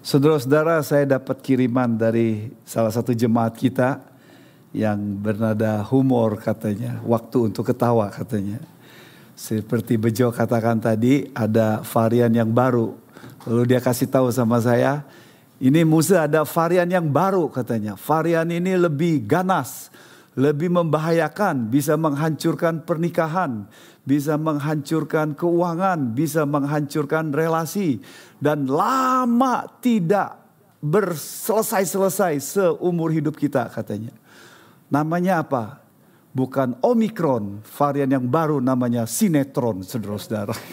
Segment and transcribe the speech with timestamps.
[0.00, 4.00] Saudara-saudara, saya dapat kiriman dari salah satu jemaat kita
[4.72, 8.64] yang bernada humor katanya, waktu untuk ketawa katanya.
[9.36, 12.96] Seperti Bejo katakan tadi, ada varian yang baru.
[13.44, 15.04] Lalu dia kasih tahu sama saya,
[15.60, 17.92] ini Musa ada varian yang baru katanya.
[18.00, 19.89] Varian ini lebih ganas,
[20.38, 23.66] lebih membahayakan, bisa menghancurkan pernikahan,
[24.06, 27.98] bisa menghancurkan keuangan, bisa menghancurkan relasi,
[28.38, 30.38] dan lama tidak
[30.80, 34.14] berselesai-selesai seumur hidup kita katanya.
[34.86, 35.82] Namanya apa?
[36.30, 40.54] Bukan Omikron, varian yang baru namanya sinetron, saudara-saudara.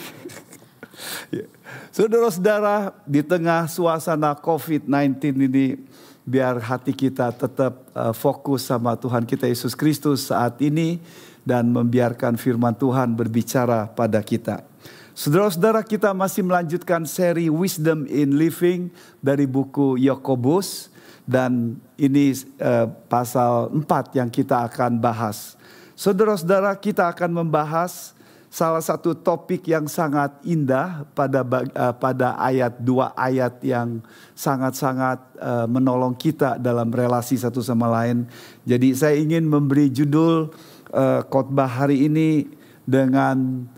[1.29, 1.45] Ya.
[1.93, 5.77] Saudara-saudara, di tengah suasana COVID-19 ini,
[6.27, 10.99] biar hati kita tetap uh, fokus sama Tuhan kita Yesus Kristus saat ini
[11.47, 14.67] dan membiarkan firman Tuhan berbicara pada kita.
[15.15, 18.91] Saudara-saudara kita masih melanjutkan seri Wisdom in Living
[19.23, 20.91] dari buku Yakobus
[21.23, 25.55] dan ini uh, pasal 4 yang kita akan bahas.
[25.95, 28.16] Saudara-saudara kita akan membahas
[28.57, 34.01] salah satu topik yang sangat indah pada uh, pada ayat dua ayat yang
[34.33, 38.25] sangat-sangat uh, menolong kita dalam relasi satu sama lain.
[38.65, 40.49] Jadi saya ingin memberi judul
[40.89, 42.49] uh, khotbah hari ini
[42.81, 43.69] dengan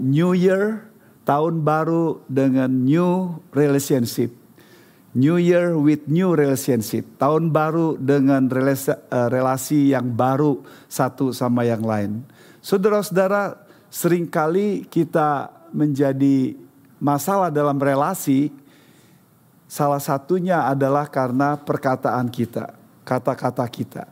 [0.00, 0.88] New Year,
[1.28, 4.32] tahun baru dengan new relationship.
[5.12, 7.04] New Year with new relationship.
[7.20, 12.24] Tahun baru dengan relasi, relasi yang baru satu sama yang lain.
[12.64, 13.60] Saudara-saudara,
[13.92, 16.56] sering kali kita menjadi
[16.96, 18.48] masalah dalam relasi.
[19.68, 24.04] Salah satunya adalah karena perkataan kita, kata-kata kita.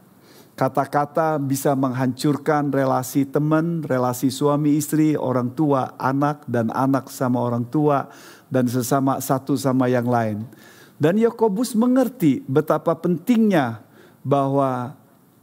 [0.57, 7.65] Kata-kata bisa menghancurkan relasi teman, relasi suami istri, orang tua, anak, dan anak sama orang
[7.65, 8.13] tua,
[8.53, 10.45] dan sesama satu sama yang lain.
[11.01, 13.81] Dan Yakobus mengerti betapa pentingnya
[14.21, 14.97] bahwa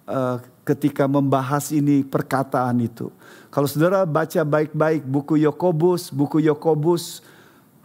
[0.06, 3.08] uh, ketika membahas ini perkataan itu.
[3.48, 7.24] Kalau saudara baca baik-baik buku Yakobus, buku Yakobus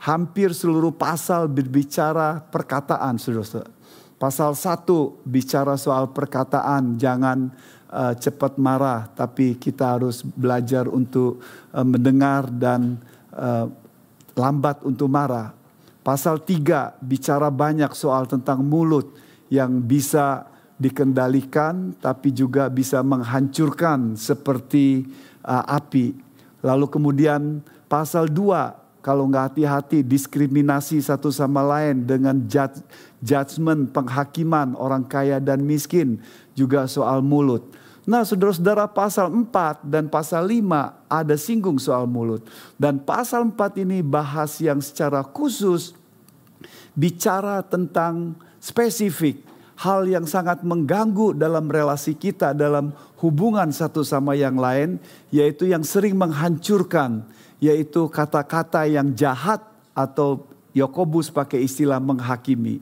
[0.03, 3.83] hampir seluruh pasal berbicara perkataan, saudara-saudara
[4.23, 4.87] Pasal 1
[5.27, 7.51] bicara soal perkataan, jangan
[7.91, 11.43] uh, cepat marah, tapi kita harus belajar untuk
[11.75, 13.03] uh, mendengar dan
[13.35, 13.67] uh,
[14.39, 15.51] lambat untuk marah.
[16.07, 19.11] Pasal 3 bicara banyak soal tentang mulut
[19.51, 20.47] yang bisa
[20.83, 25.07] dikendalikan tapi juga bisa menghancurkan seperti
[25.47, 26.19] uh, api.
[26.67, 32.83] Lalu kemudian pasal 2 kalau nggak hati-hati diskriminasi satu sama lain dengan judge,
[33.23, 36.19] judgment penghakiman orang kaya dan miskin
[36.55, 37.63] juga soal mulut.
[38.03, 40.67] Nah saudara-saudara pasal 4 dan pasal 5
[41.07, 42.43] ada singgung soal mulut.
[42.75, 45.95] Dan pasal 4 ini bahas yang secara khusus
[46.95, 54.59] bicara tentang spesifik hal yang sangat mengganggu dalam relasi kita dalam hubungan satu sama yang
[54.59, 55.01] lain
[55.33, 57.25] yaitu yang sering menghancurkan
[57.63, 59.63] yaitu kata-kata yang jahat
[59.95, 62.81] atau Yakobus pakai istilah menghakimi.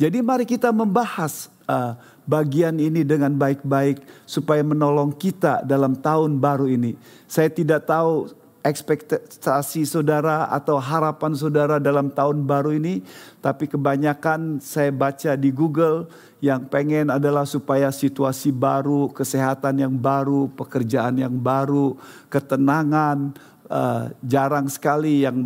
[0.00, 6.70] Jadi mari kita membahas uh, bagian ini dengan baik-baik supaya menolong kita dalam tahun baru
[6.70, 6.96] ini.
[7.28, 13.00] Saya tidak tahu ekspektasi saudara atau harapan saudara dalam tahun baru ini,
[13.40, 16.04] tapi kebanyakan saya baca di Google
[16.44, 21.96] yang pengen adalah supaya situasi baru, kesehatan yang baru, pekerjaan yang baru,
[22.28, 23.32] ketenangan,
[23.72, 25.40] uh, jarang sekali yang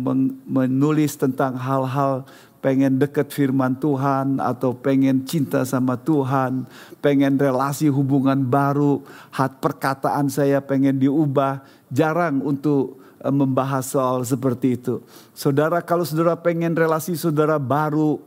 [0.47, 2.27] menulis tentang hal-hal
[2.65, 6.65] pengen dekat firman Tuhan atau pengen cinta sama Tuhan,
[6.97, 11.61] pengen relasi hubungan baru, hat perkataan saya pengen diubah,
[11.93, 15.01] jarang untuk membahas soal seperti itu.
[15.33, 18.21] Saudara kalau saudara pengen relasi saudara baru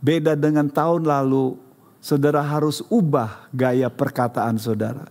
[0.00, 1.56] beda dengan tahun lalu,
[2.00, 5.06] saudara harus ubah gaya perkataan saudara.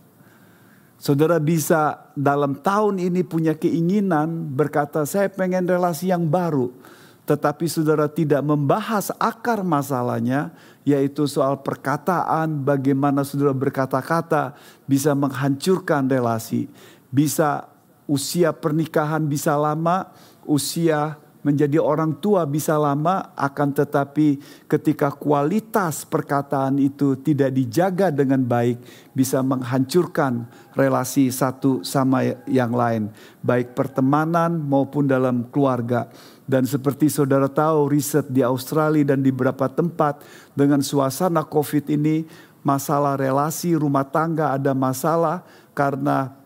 [0.99, 6.75] Saudara bisa dalam tahun ini punya keinginan berkata saya pengen relasi yang baru.
[7.23, 10.51] Tetapi saudara tidak membahas akar masalahnya
[10.81, 14.57] yaitu soal perkataan bagaimana saudara berkata-kata
[14.89, 16.65] bisa menghancurkan relasi.
[17.13, 17.68] Bisa
[18.09, 20.09] usia pernikahan bisa lama,
[20.49, 28.43] usia menjadi orang tua bisa lama, akan tetapi ketika kualitas perkataan itu tidak dijaga dengan
[28.43, 28.81] baik,
[29.15, 33.07] bisa menghancurkan relasi satu sama yang lain,
[33.39, 36.11] baik pertemanan maupun dalam keluarga.
[36.49, 40.25] Dan seperti saudara tahu, riset di Australia dan di beberapa tempat
[40.57, 42.25] dengan suasana COVID ini,
[42.65, 46.38] masalah relasi rumah tangga ada masalah karena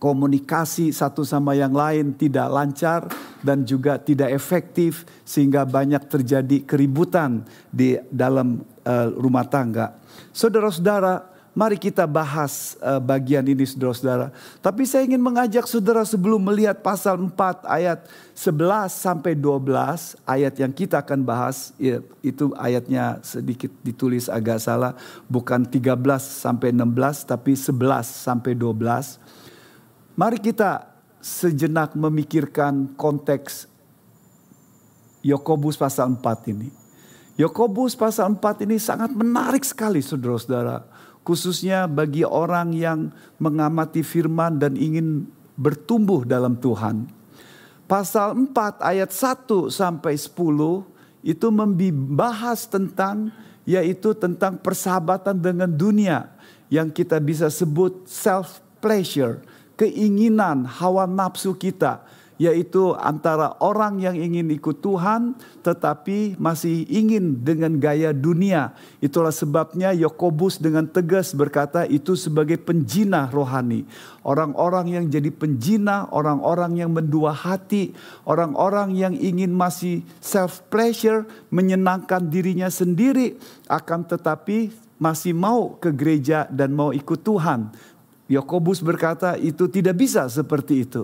[0.00, 3.04] komunikasi satu sama yang lain tidak lancar
[3.44, 10.00] dan juga tidak efektif sehingga banyak terjadi keributan di dalam uh, rumah tangga.
[10.32, 14.32] Saudara-saudara, mari kita bahas uh, bagian ini saudara-saudara.
[14.64, 20.72] Tapi saya ingin mengajak saudara sebelum melihat pasal 4 ayat 11 sampai 12 ayat yang
[20.72, 24.96] kita akan bahas ya, itu ayatnya sedikit ditulis agak salah
[25.28, 25.92] bukan 13
[26.24, 29.39] sampai 16 tapi 11 sampai 12.
[30.20, 30.84] Mari kita
[31.24, 33.64] sejenak memikirkan konteks
[35.24, 36.68] Yakobus pasal 4 ini.
[37.40, 40.84] Yakobus pasal 4 ini sangat menarik sekali saudara-saudara.
[41.24, 43.08] Khususnya bagi orang yang
[43.40, 45.24] mengamati firman dan ingin
[45.56, 47.08] bertumbuh dalam Tuhan.
[47.88, 50.36] Pasal 4 ayat 1 sampai 10
[51.24, 53.32] itu membahas tentang
[53.64, 56.28] yaitu tentang persahabatan dengan dunia
[56.68, 59.40] yang kita bisa sebut self pleasure
[59.80, 62.04] keinginan, hawa nafsu kita,
[62.40, 68.72] yaitu antara orang yang ingin ikut Tuhan tetapi masih ingin dengan gaya dunia.
[69.04, 73.84] Itulah sebabnya Yakobus dengan tegas berkata itu sebagai penjina rohani.
[74.24, 77.92] Orang-orang yang jadi penjina, orang-orang yang mendua hati,
[78.24, 83.36] orang-orang yang ingin masih self pleasure, menyenangkan dirinya sendiri
[83.68, 87.72] akan tetapi masih mau ke gereja dan mau ikut Tuhan.
[88.30, 91.02] Yakobus berkata itu tidak bisa seperti itu.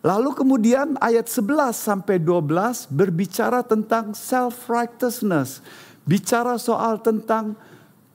[0.00, 5.60] Lalu kemudian ayat 11 sampai 12 berbicara tentang self righteousness.
[6.04, 7.56] Bicara soal tentang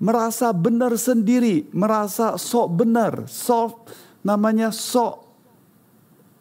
[0.01, 3.89] merasa benar sendiri, merasa sok benar, sok
[4.21, 5.25] namanya sok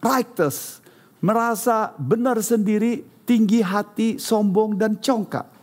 [0.05, 0.85] righteous,
[1.25, 5.58] merasa benar sendiri, tinggi hati, sombong dan congkak.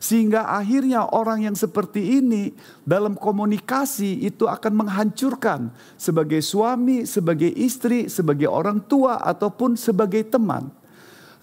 [0.00, 2.56] Sehingga akhirnya orang yang seperti ini
[2.88, 5.68] dalam komunikasi itu akan menghancurkan
[6.00, 10.72] sebagai suami, sebagai istri, sebagai orang tua ataupun sebagai teman.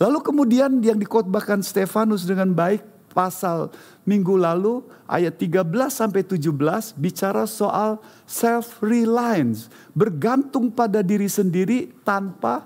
[0.01, 2.81] Lalu kemudian yang dikotbahkan Stefanus dengan baik
[3.13, 3.74] pasal
[4.06, 6.54] minggu lalu ayat 13 sampai 17
[6.98, 7.98] bicara soal
[8.30, 12.65] self reliance, bergantung pada diri sendiri tanpa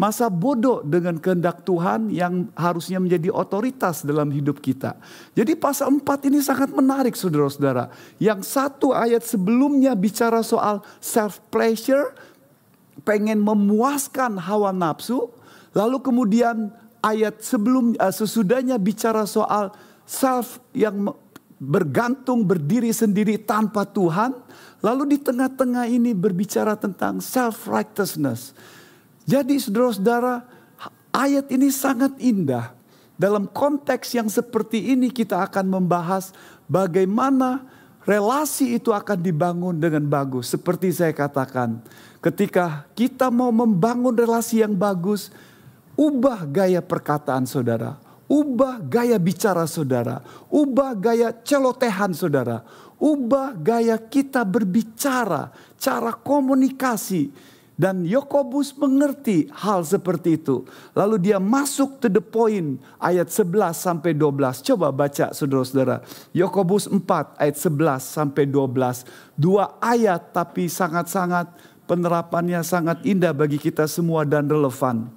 [0.00, 4.96] masa bodoh dengan kehendak Tuhan yang harusnya menjadi otoritas dalam hidup kita.
[5.36, 7.92] Jadi pasal 4 ini sangat menarik saudara-saudara.
[8.16, 12.16] Yang satu ayat sebelumnya bicara soal self pleasure,
[13.04, 15.28] pengen memuaskan hawa nafsu,
[15.76, 16.72] lalu kemudian
[17.04, 19.76] ayat sebelum uh, sesudahnya bicara soal
[20.08, 21.12] self yang
[21.60, 24.32] bergantung berdiri sendiri tanpa Tuhan,
[24.80, 28.56] lalu di tengah-tengah ini berbicara tentang self righteousness
[29.30, 30.42] jadi saudara-saudara
[31.14, 32.74] ayat ini sangat indah.
[33.14, 36.34] Dalam konteks yang seperti ini kita akan membahas
[36.66, 37.62] bagaimana
[38.08, 40.50] relasi itu akan dibangun dengan bagus.
[40.50, 41.78] Seperti saya katakan,
[42.18, 45.30] ketika kita mau membangun relasi yang bagus,
[45.94, 52.64] ubah gaya perkataan saudara, ubah gaya bicara saudara, ubah gaya celotehan saudara,
[52.96, 57.30] ubah gaya kita berbicara, cara komunikasi
[57.80, 60.68] dan Yakobus mengerti hal seperti itu.
[60.92, 64.60] Lalu dia masuk to the point ayat 11 sampai 12.
[64.68, 66.04] Coba baca saudara-saudara.
[66.36, 69.08] Yakobus 4 ayat 11 sampai 12.
[69.32, 71.56] Dua ayat tapi sangat-sangat
[71.88, 75.08] penerapannya sangat indah bagi kita semua dan relevan.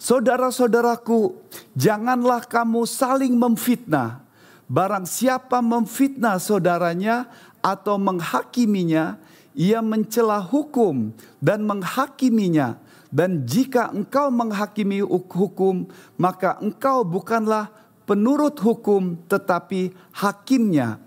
[0.00, 1.36] Saudara-saudaraku,
[1.76, 4.24] janganlah kamu saling memfitnah.
[4.72, 7.28] Barang siapa memfitnah saudaranya
[7.60, 9.20] atau menghakiminya,
[9.58, 11.10] ia mencela hukum
[11.42, 12.78] dan menghakiminya.
[13.10, 17.72] Dan jika engkau menghakimi hukum, maka engkau bukanlah
[18.06, 21.02] penurut hukum tetapi hakimnya.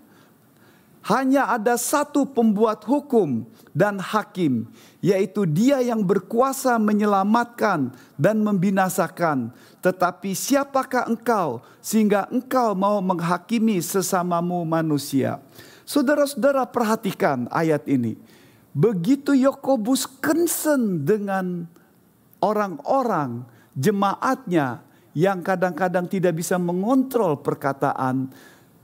[1.02, 3.42] Hanya ada satu pembuat hukum
[3.74, 4.70] dan hakim,
[5.02, 9.50] yaitu dia yang berkuasa menyelamatkan dan membinasakan.
[9.82, 15.42] Tetapi siapakah engkau sehingga engkau mau menghakimi sesamamu manusia?
[15.82, 18.14] Saudara-saudara perhatikan ayat ini.
[18.72, 21.68] Begitu Yakobus concern dengan
[22.40, 23.44] orang-orang
[23.76, 24.80] jemaatnya
[25.12, 28.32] yang kadang-kadang tidak bisa mengontrol perkataan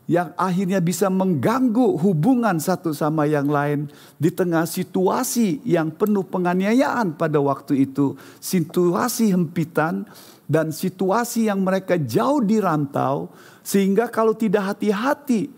[0.08, 7.12] yang akhirnya bisa mengganggu hubungan satu sama yang lain di tengah situasi yang penuh penganiayaan
[7.12, 10.08] pada waktu itu, situasi hempitan
[10.48, 13.28] dan situasi yang mereka jauh di rantau
[13.60, 15.52] sehingga kalau tidak hati-hati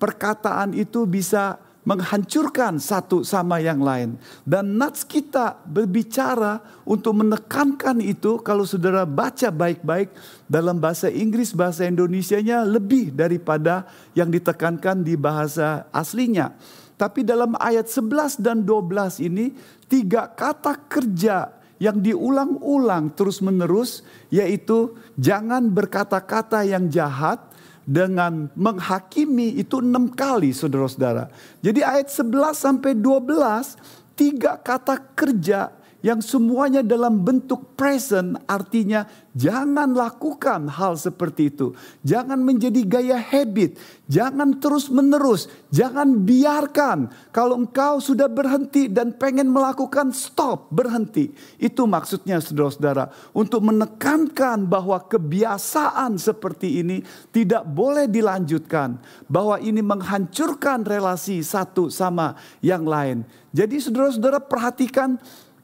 [0.00, 4.16] perkataan itu bisa menghancurkan satu sama yang lain.
[4.42, 10.10] Dan nats kita berbicara untuk menekankan itu kalau saudara baca baik-baik
[10.48, 13.84] dalam bahasa Inggris, bahasa Indonesianya lebih daripada
[14.16, 16.56] yang ditekankan di bahasa aslinya.
[16.96, 19.52] Tapi dalam ayat 11 dan 12 ini
[19.86, 27.42] tiga kata kerja yang diulang-ulang terus-menerus yaitu jangan berkata-kata yang jahat
[27.84, 31.28] dengan menghakimi itu enam kali saudara-saudara.
[31.60, 35.68] Jadi ayat 11 sampai 12 tiga kata kerja
[36.04, 41.72] yang semuanya dalam bentuk present artinya jangan lakukan hal seperti itu.
[42.04, 49.48] Jangan menjadi gaya habit, jangan terus menerus, jangan biarkan kalau engkau sudah berhenti dan pengen
[49.48, 51.32] melakukan stop, berhenti.
[51.56, 57.00] Itu maksudnya saudara-saudara untuk menekankan bahwa kebiasaan seperti ini
[57.32, 63.24] tidak boleh dilanjutkan, bahwa ini menghancurkan relasi satu sama yang lain.
[63.54, 65.14] Jadi saudara-saudara perhatikan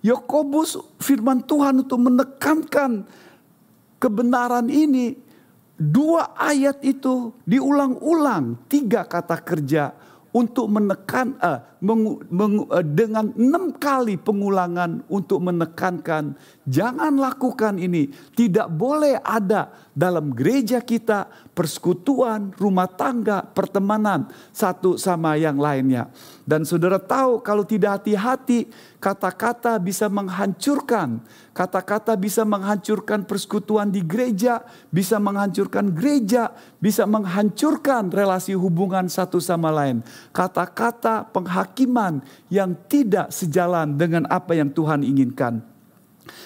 [0.00, 3.04] Yakobus firman Tuhan untuk menekankan
[4.00, 5.16] kebenaran ini.
[5.80, 9.97] Dua ayat itu diulang-ulang tiga kata kerja
[10.28, 16.37] untuk menekan uh, uh, dengan enam kali pengulangan untuk menekankan
[16.69, 18.13] jangan lakukan ini.
[18.13, 26.13] Tidak boleh ada dalam gereja kita persekutuan rumah tangga pertemanan satu sama yang lainnya.
[26.45, 28.69] Dan saudara tahu kalau tidak hati-hati
[29.01, 31.25] Kata-kata bisa menghancurkan,
[31.57, 34.61] kata-kata bisa menghancurkan persekutuan di gereja,
[34.93, 40.05] bisa menghancurkan gereja, bisa menghancurkan relasi hubungan satu sama lain.
[40.37, 41.70] Kata-kata penghakiman
[42.50, 45.71] yang tidak sejalan dengan apa yang Tuhan inginkan.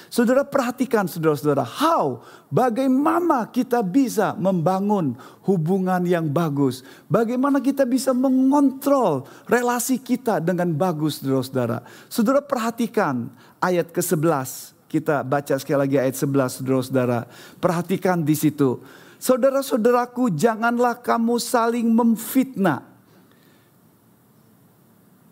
[0.09, 6.87] Saudara perhatikan saudara-saudara, how, bagaimana kita bisa membangun hubungan yang bagus.
[7.11, 11.83] Bagaimana kita bisa mengontrol relasi kita dengan bagus saudara-saudara.
[12.07, 13.27] Saudara perhatikan
[13.59, 14.73] ayat ke-11.
[14.87, 17.27] Kita baca sekali lagi ayat 11 saudara-saudara.
[17.59, 18.79] Perhatikan di situ.
[19.19, 22.94] Saudara-saudaraku janganlah kamu saling memfitnah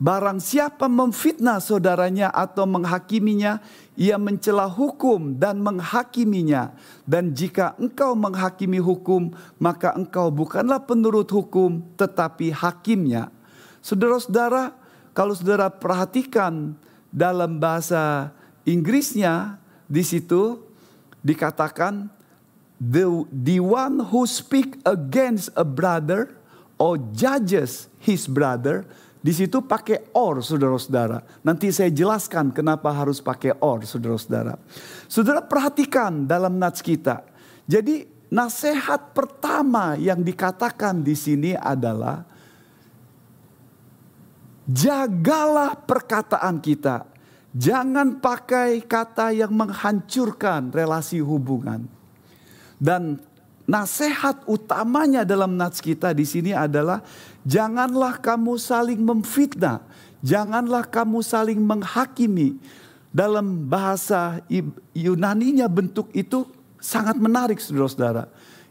[0.02, 3.62] Barang siapa memfitnah saudaranya atau menghakiminya,
[3.94, 6.74] ia mencela hukum dan menghakiminya.
[7.06, 9.30] Dan jika engkau menghakimi hukum,
[9.62, 13.30] maka engkau bukanlah penurut hukum, tetapi hakimnya.
[13.78, 14.74] Saudara-saudara,
[15.14, 16.74] kalau saudara perhatikan
[17.14, 18.34] dalam bahasa
[18.66, 20.66] Inggrisnya, di situ
[21.22, 22.10] dikatakan,
[22.82, 26.34] the, the one who speak against a brother
[26.74, 28.82] or judges his brother
[29.22, 31.22] di situ pakai or, saudara-saudara.
[31.46, 34.58] Nanti saya jelaskan kenapa harus pakai or, saudara-saudara.
[35.06, 37.22] Saudara perhatikan dalam nats kita.
[37.70, 38.02] Jadi
[38.34, 42.26] nasihat pertama yang dikatakan di sini adalah
[44.66, 47.06] jagalah perkataan kita.
[47.54, 51.86] Jangan pakai kata yang menghancurkan relasi hubungan.
[52.82, 53.22] Dan
[53.72, 57.00] nasihat utamanya dalam nats kita di sini adalah
[57.42, 59.82] Janganlah kamu saling memfitnah,
[60.22, 62.58] janganlah kamu saling menghakimi.
[63.12, 64.40] Dalam bahasa
[64.96, 66.48] Yunaninya bentuk itu
[66.80, 68.24] sangat menarik saudara-saudara.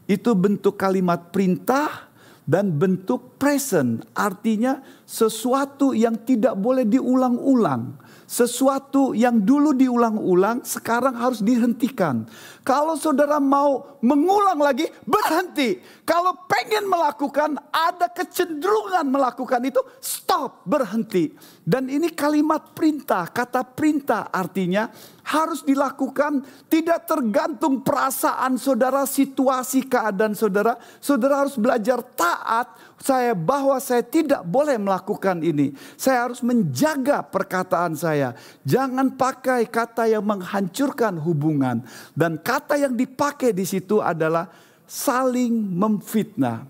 [0.08, 2.10] Itu bentuk kalimat perintah
[2.42, 4.02] dan bentuk present.
[4.18, 7.94] Artinya sesuatu yang tidak boleh diulang-ulang
[8.32, 12.24] sesuatu yang dulu diulang-ulang sekarang harus dihentikan.
[12.64, 15.76] Kalau saudara mau mengulang lagi, berhenti.
[16.08, 21.28] Kalau pengen melakukan, ada kecenderungan melakukan itu, stop, berhenti.
[21.60, 24.88] Dan ini kalimat perintah, kata perintah artinya
[25.22, 30.80] harus dilakukan tidak tergantung perasaan saudara, situasi keadaan saudara.
[30.98, 35.74] Saudara harus belajar taat saya bahwa saya tidak boleh melakukan ini.
[35.98, 38.38] Saya harus menjaga perkataan saya.
[38.62, 41.82] Jangan pakai kata yang menghancurkan hubungan
[42.14, 44.46] dan kata yang dipakai di situ adalah
[44.86, 46.62] saling memfitnah.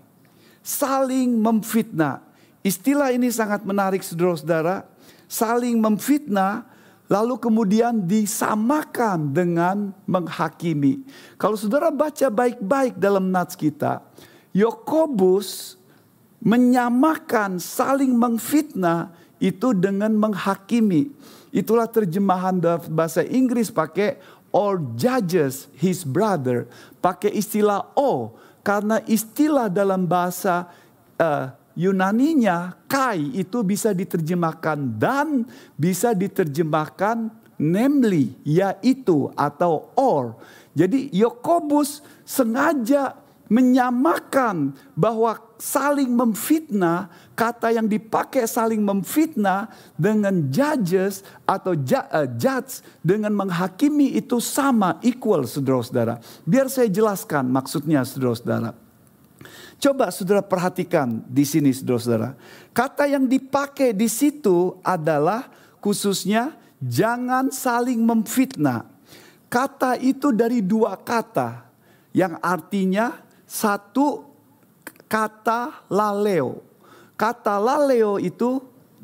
[0.65, 2.25] Saling memfitnah.
[2.65, 4.89] Istilah ini sangat menarik saudara-saudara.
[5.29, 6.65] Saling memfitnah
[7.13, 11.05] lalu kemudian disamakan dengan menghakimi.
[11.37, 14.01] Kalau saudara baca baik-baik dalam nats kita,
[14.55, 15.77] Yakobus
[16.43, 21.09] menyamakan saling mengfitnah itu dengan menghakimi.
[21.55, 22.59] Itulah terjemahan
[22.91, 24.19] bahasa Inggris pakai
[24.51, 26.67] all judges his brother,
[26.99, 30.67] pakai istilah o karena istilah dalam bahasa
[31.17, 35.41] uh, Yunaninya kai itu bisa diterjemahkan dan
[35.73, 40.37] bisa diterjemahkan namely yaitu atau or.
[40.77, 43.17] Jadi Yakobus sengaja
[43.51, 53.31] menyamakan bahwa saling memfitnah, kata yang dipakai saling memfitnah dengan judges atau uh, judge dengan
[53.35, 56.19] menghakimi itu sama, equal saudara-saudara.
[56.43, 58.75] Biar saya jelaskan maksudnya saudara-saudara.
[59.83, 62.39] Coba saudara perhatikan di sini saudara-saudara.
[62.71, 65.51] Kata yang dipakai di situ adalah
[65.83, 68.87] khususnya jangan saling memfitnah.
[69.51, 71.67] Kata itu dari dua kata
[72.15, 73.23] yang artinya
[73.53, 74.25] satu
[75.05, 76.65] kata laleo.
[77.13, 78.57] Kata laleo itu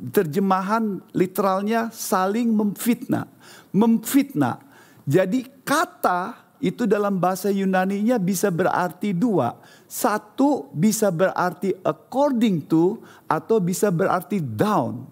[0.10, 3.30] terjemahan literalnya saling memfitnah.
[3.70, 4.58] Memfitnah.
[5.06, 9.54] Jadi kata itu dalam bahasa Yunani-nya bisa berarti dua.
[9.86, 15.06] Satu bisa berarti according to atau bisa berarti down.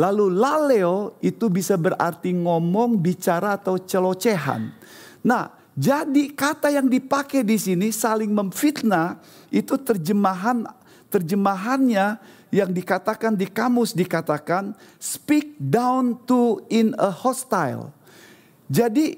[0.00, 4.72] Lalu laleo itu bisa berarti ngomong, bicara atau celocehan.
[5.20, 9.16] Nah, jadi kata yang dipakai di sini saling memfitnah
[9.48, 10.68] itu terjemahan
[11.08, 12.20] terjemahannya
[12.52, 17.96] yang dikatakan di kamus dikatakan speak down to in a hostile.
[18.68, 19.16] Jadi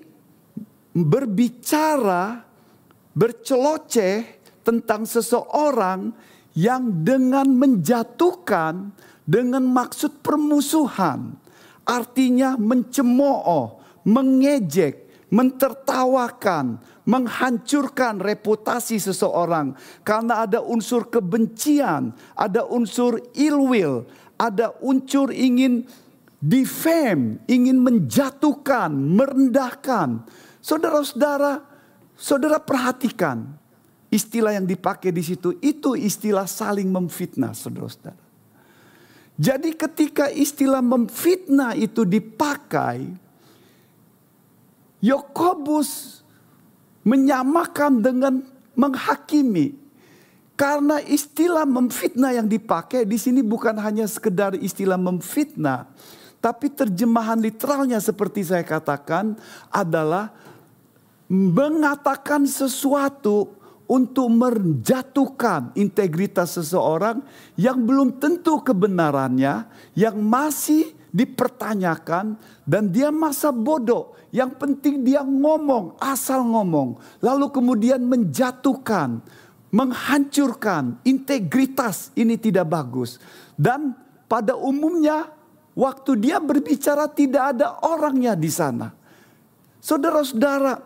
[0.95, 2.47] berbicara
[3.11, 4.23] berceloceh
[4.62, 6.14] tentang seseorang
[6.54, 8.95] yang dengan menjatuhkan
[9.26, 11.35] dengan maksud permusuhan.
[11.83, 15.01] Artinya mencemooh, mengejek,
[15.32, 16.76] mentertawakan,
[17.08, 19.72] menghancurkan reputasi seseorang
[20.04, 24.04] karena ada unsur kebencian, ada unsur ill will,
[24.36, 25.88] ada unsur ingin
[26.36, 30.20] defame, ingin menjatuhkan, merendahkan.
[30.60, 31.64] Saudara-saudara,
[32.12, 33.56] saudara perhatikan
[34.12, 38.20] istilah yang dipakai di situ itu istilah saling memfitnah, saudara-saudara.
[39.40, 43.08] Jadi ketika istilah memfitnah itu dipakai,
[45.02, 46.23] Yakobus
[47.02, 48.35] menyamakan dengan
[48.78, 49.75] menghakimi.
[50.54, 55.90] Karena istilah memfitnah yang dipakai di sini bukan hanya sekedar istilah memfitnah,
[56.38, 59.35] tapi terjemahan literalnya seperti saya katakan
[59.73, 60.30] adalah
[61.26, 63.59] mengatakan sesuatu
[63.90, 67.25] untuk menjatuhkan integritas seseorang
[67.59, 69.66] yang belum tentu kebenarannya,
[69.99, 74.16] yang masih dipertanyakan dan dia masa bodoh.
[74.33, 76.97] Yang penting dia ngomong, asal ngomong.
[77.21, 79.21] Lalu kemudian menjatuhkan,
[79.69, 83.21] menghancurkan integritas ini tidak bagus.
[83.52, 83.92] Dan
[84.25, 85.28] pada umumnya
[85.76, 88.97] waktu dia berbicara tidak ada orangnya di sana.
[89.84, 90.80] Saudara-saudara,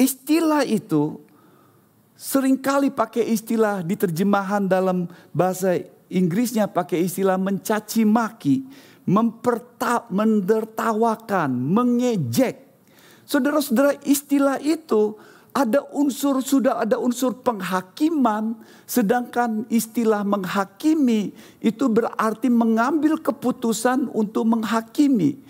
[0.00, 1.20] istilah itu
[2.16, 5.76] sering kali pakai istilah di terjemahan dalam bahasa
[6.12, 8.68] Inggrisnya pakai istilah mencaci maki
[9.06, 12.62] memperta, mendertawakan, mengejek.
[13.26, 15.16] Saudara-saudara istilah itu
[15.52, 18.56] ada unsur sudah ada unsur penghakiman
[18.88, 21.28] sedangkan istilah menghakimi
[21.60, 25.44] itu berarti mengambil keputusan untuk menghakimi.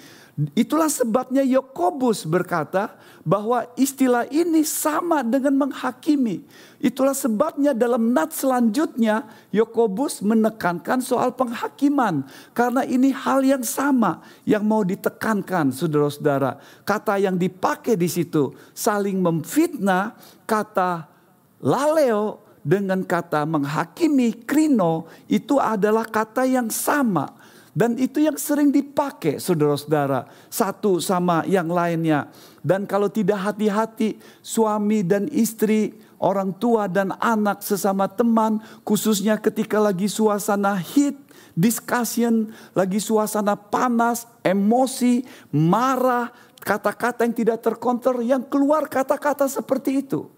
[0.56, 6.40] Itulah sebabnya Yakobus berkata bahwa istilah ini sama dengan menghakimi.
[6.80, 12.24] Itulah sebabnya dalam nat selanjutnya Yakobus menekankan soal penghakiman
[12.56, 16.56] karena ini hal yang sama yang mau ditekankan saudara-saudara.
[16.88, 20.16] Kata yang dipakai di situ saling memfitnah,
[20.48, 21.12] kata
[21.60, 27.41] laleo dengan kata menghakimi krino itu adalah kata yang sama.
[27.72, 30.28] Dan itu yang sering dipakai saudara-saudara.
[30.52, 32.28] Satu sama yang lainnya.
[32.60, 38.60] Dan kalau tidak hati-hati suami dan istri, orang tua dan anak sesama teman.
[38.84, 41.16] Khususnya ketika lagi suasana hit,
[41.56, 46.28] discussion, lagi suasana panas, emosi, marah,
[46.60, 50.28] kata-kata yang tidak terkontrol, yang keluar kata-kata seperti itu.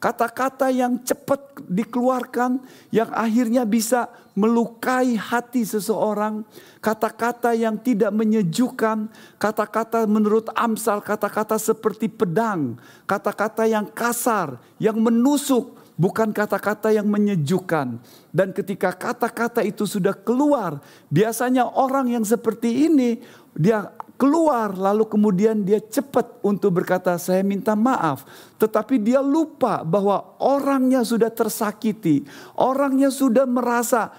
[0.00, 2.56] Kata-kata yang cepat dikeluarkan,
[2.88, 6.40] yang akhirnya bisa melukai hati seseorang.
[6.80, 15.76] Kata-kata yang tidak menyejukkan, kata-kata menurut Amsal, kata-kata seperti pedang, kata-kata yang kasar, yang menusuk,
[16.00, 18.00] bukan kata-kata yang menyejukkan.
[18.32, 20.80] Dan ketika kata-kata itu sudah keluar,
[21.12, 23.20] biasanya orang yang seperti ini
[23.52, 28.28] dia keluar lalu kemudian dia cepat untuk berkata saya minta maaf.
[28.60, 32.28] Tetapi dia lupa bahwa orangnya sudah tersakiti.
[32.60, 34.12] Orangnya sudah merasa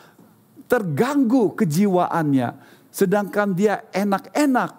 [0.65, 2.57] terganggu kejiwaannya.
[2.89, 4.73] Sedangkan dia enak-enak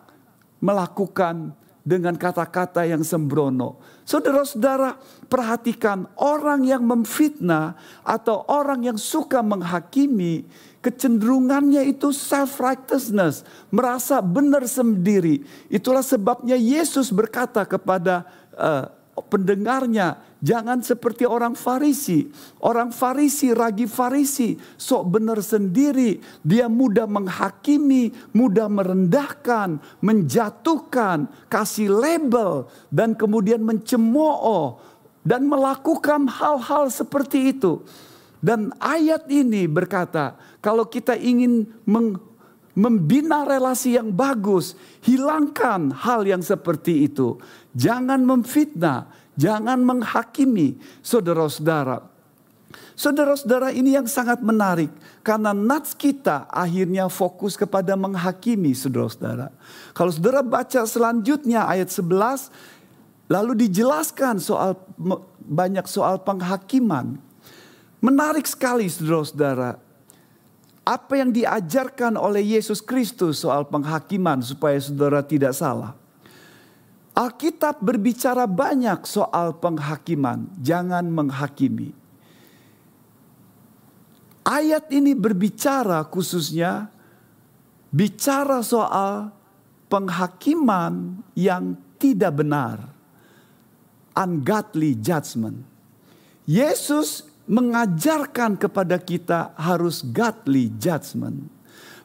[0.59, 3.79] melakukan dengan kata-kata yang sembrono.
[4.07, 7.75] Saudara-saudara, perhatikan orang yang memfitnah
[8.07, 10.47] atau orang yang suka menghakimi
[10.83, 15.47] kecenderungannya itu self righteousness, merasa benar sendiri.
[15.71, 18.27] Itulah sebabnya Yesus berkata kepada
[18.59, 18.91] uh,
[19.31, 22.27] pendengarnya, jangan seperti orang Farisi.
[22.61, 26.19] Orang Farisi, ragi Farisi, sok benar sendiri.
[26.43, 34.83] Dia mudah menghakimi, mudah merendahkan, menjatuhkan, kasih label, dan kemudian mencemooh
[35.23, 37.87] dan melakukan hal-hal seperti itu.
[38.43, 41.71] Dan ayat ini berkata, kalau kita ingin
[42.75, 44.75] membina relasi yang bagus.
[45.05, 47.39] Hilangkan hal yang seperti itu.
[47.77, 52.13] Jangan memfitnah, jangan menghakimi saudara-saudara.
[52.93, 54.93] Saudara-saudara ini yang sangat menarik
[55.25, 59.49] karena nats kita akhirnya fokus kepada menghakimi saudara-saudara.
[59.97, 62.53] Kalau saudara baca selanjutnya ayat 11
[63.33, 64.77] lalu dijelaskan soal
[65.41, 67.17] banyak soal penghakiman.
[68.03, 69.81] Menarik sekali saudara-saudara
[70.83, 76.02] apa yang diajarkan oleh Yesus Kristus soal penghakiman supaya saudara tidak salah.
[77.13, 81.93] Alkitab berbicara banyak soal penghakiman, jangan menghakimi.
[84.43, 86.89] Ayat ini berbicara khususnya
[87.93, 89.29] bicara soal
[89.93, 92.89] penghakiman yang tidak benar.
[94.17, 95.69] Ungodly judgment.
[96.49, 101.52] Yesus mengajarkan kepada kita harus godly judgment.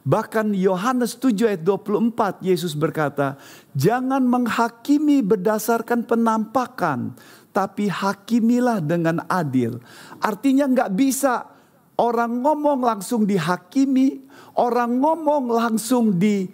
[0.08, 3.36] Bahkan Yohanes 7 ayat 24 Yesus berkata,
[3.76, 7.12] "Jangan menghakimi berdasarkan penampakan,
[7.52, 9.84] tapi hakimilah dengan adil."
[10.24, 11.52] Artinya nggak bisa
[12.00, 14.24] orang ngomong langsung dihakimi,
[14.56, 16.48] orang ngomong langsung di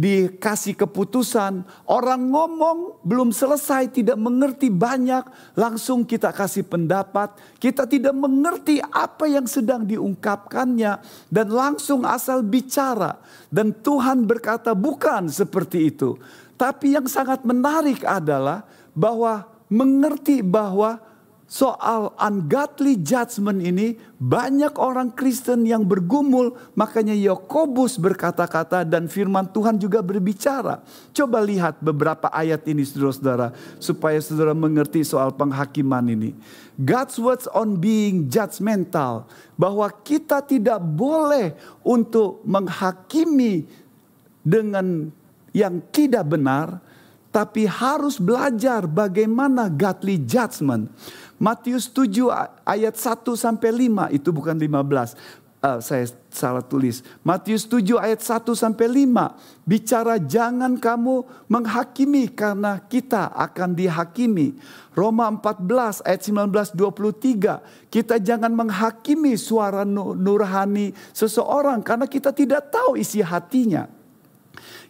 [0.00, 1.60] dikasih keputusan.
[1.84, 7.36] Orang ngomong belum selesai, tidak mengerti banyak, langsung kita kasih pendapat.
[7.60, 10.92] Kita tidak mengerti apa yang sedang diungkapkannya
[11.28, 13.20] dan langsung asal bicara.
[13.52, 16.16] Dan Tuhan berkata bukan seperti itu.
[16.56, 18.64] Tapi yang sangat menarik adalah
[18.96, 21.09] bahwa mengerti bahwa
[21.50, 29.74] soal ungodly judgment ini banyak orang Kristen yang bergumul makanya Yakobus berkata-kata dan firman Tuhan
[29.74, 30.78] juga berbicara.
[31.10, 33.50] Coba lihat beberapa ayat ini saudara-saudara
[33.82, 36.38] supaya saudara mengerti soal penghakiman ini.
[36.78, 39.26] God's words on being judgmental
[39.58, 43.66] bahwa kita tidak boleh untuk menghakimi
[44.46, 45.10] dengan
[45.50, 46.78] yang tidak benar
[47.30, 50.90] tapi harus belajar bagaimana godly judgment.
[51.40, 52.28] Matius 7
[52.68, 55.16] ayat 1 sampai 5 itu bukan 15.
[55.60, 57.00] Uh, eh, saya salah tulis.
[57.24, 64.52] Matius 7 ayat 1 sampai 5 bicara jangan kamu menghakimi karena kita akan dihakimi.
[64.92, 73.00] Roma 14 ayat 19 23 kita jangan menghakimi suara nurhani seseorang karena kita tidak tahu
[73.00, 73.88] isi hatinya.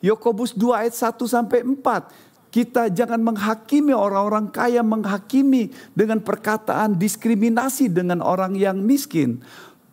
[0.03, 7.87] Yakobus 2 ayat 1 sampai 4 kita jangan menghakimi orang-orang kaya, menghakimi dengan perkataan diskriminasi
[7.87, 9.39] dengan orang yang miskin.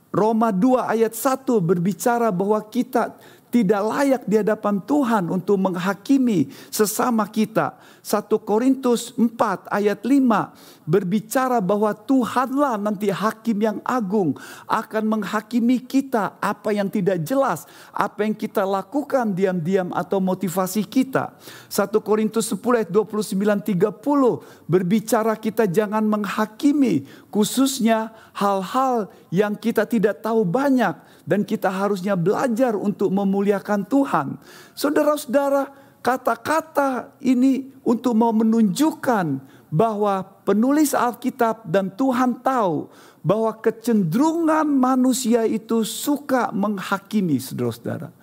[0.09, 3.13] Roma 2 ayat 1 berbicara bahwa kita
[3.47, 7.79] tidak layak di hadapan Tuhan untuk menghakimi sesama kita.
[8.03, 14.35] 1 Korintus 4 ayat 5 berbicara bahwa Tuhanlah nanti hakim yang agung
[14.67, 21.35] akan menghakimi kita apa yang tidak jelas, apa yang kita lakukan diam-diam atau motivasi kita.
[21.67, 23.35] 1 Korintus 10 ayat 29
[23.75, 30.95] 30 berbicara kita jangan menghakimi khususnya hal-hal yang kita tidak tahu banyak
[31.27, 34.27] dan kita harusnya belajar untuk memuliakan Tuhan.
[34.71, 42.87] Saudara-saudara, kata-kata ini untuk mau menunjukkan bahwa penulis Alkitab dan Tuhan tahu
[43.19, 48.15] bahwa kecenderungan manusia itu suka menghakimi saudara-saudara.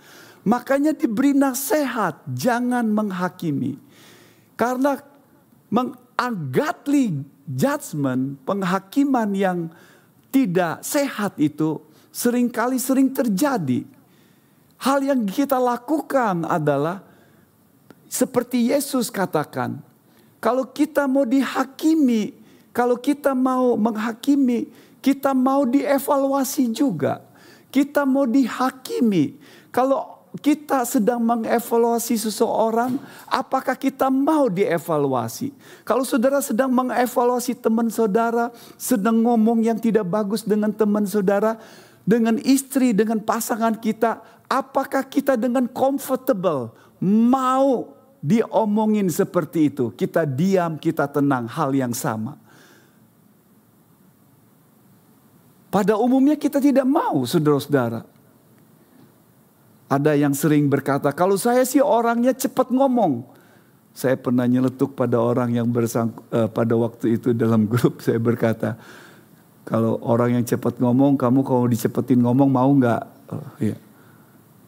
[0.44, 3.76] Makanya diberi nasihat jangan menghakimi.
[4.56, 4.96] Karena
[5.68, 9.58] mengagatli judgment, penghakiman yang
[10.32, 11.80] tidak sehat itu
[12.10, 13.86] sering kali sering terjadi.
[14.80, 17.00] Hal yang kita lakukan adalah
[18.10, 19.80] seperti Yesus katakan,
[20.38, 22.36] kalau kita mau dihakimi,
[22.74, 24.68] kalau kita mau menghakimi,
[25.00, 27.22] kita mau dievaluasi juga.
[27.74, 29.34] Kita mau dihakimi.
[29.74, 32.98] Kalau kita sedang mengevaluasi seseorang,
[33.30, 35.54] apakah kita mau dievaluasi?
[35.86, 41.54] Kalau saudara sedang mengevaluasi teman saudara, sedang ngomong yang tidak bagus dengan teman saudara,
[42.02, 44.18] dengan istri, dengan pasangan kita,
[44.50, 49.94] apakah kita dengan comfortable mau diomongin seperti itu?
[49.94, 52.34] Kita diam, kita tenang, hal yang sama.
[55.70, 58.13] Pada umumnya kita tidak mau, saudara-saudara.
[59.88, 63.36] Ada yang sering berkata, kalau saya sih orangnya cepat ngomong.
[63.94, 68.74] Saya pernah nyeletuk pada orang yang bersang, uh, pada waktu itu dalam grup saya berkata,
[69.64, 73.02] kalau orang yang cepat ngomong, kamu kalau dicepetin ngomong mau nggak?
[73.32, 73.76] Oh, iya.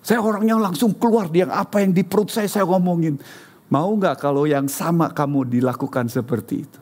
[0.00, 3.18] Saya orangnya langsung keluar yang apa yang di perut saya saya ngomongin.
[3.66, 6.80] Mau nggak kalau yang sama kamu dilakukan seperti itu?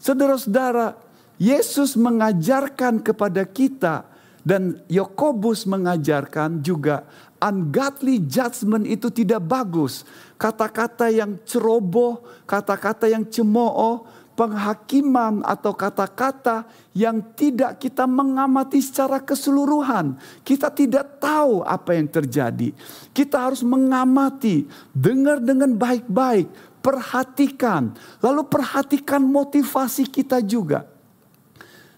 [0.00, 0.96] Saudara-saudara,
[1.36, 4.08] Yesus mengajarkan kepada kita
[4.42, 7.06] Dan Yakobus mengajarkan juga
[7.42, 10.06] ungodly judgment itu tidak bagus.
[10.38, 16.64] Kata-kata yang ceroboh, kata-kata yang cemooh, penghakiman atau kata-kata
[16.96, 20.16] yang tidak kita mengamati secara keseluruhan.
[20.46, 22.72] Kita tidak tahu apa yang terjadi.
[23.12, 26.48] Kita harus mengamati, dengar dengan baik-baik,
[26.80, 27.92] perhatikan,
[28.24, 30.91] lalu perhatikan motivasi kita juga.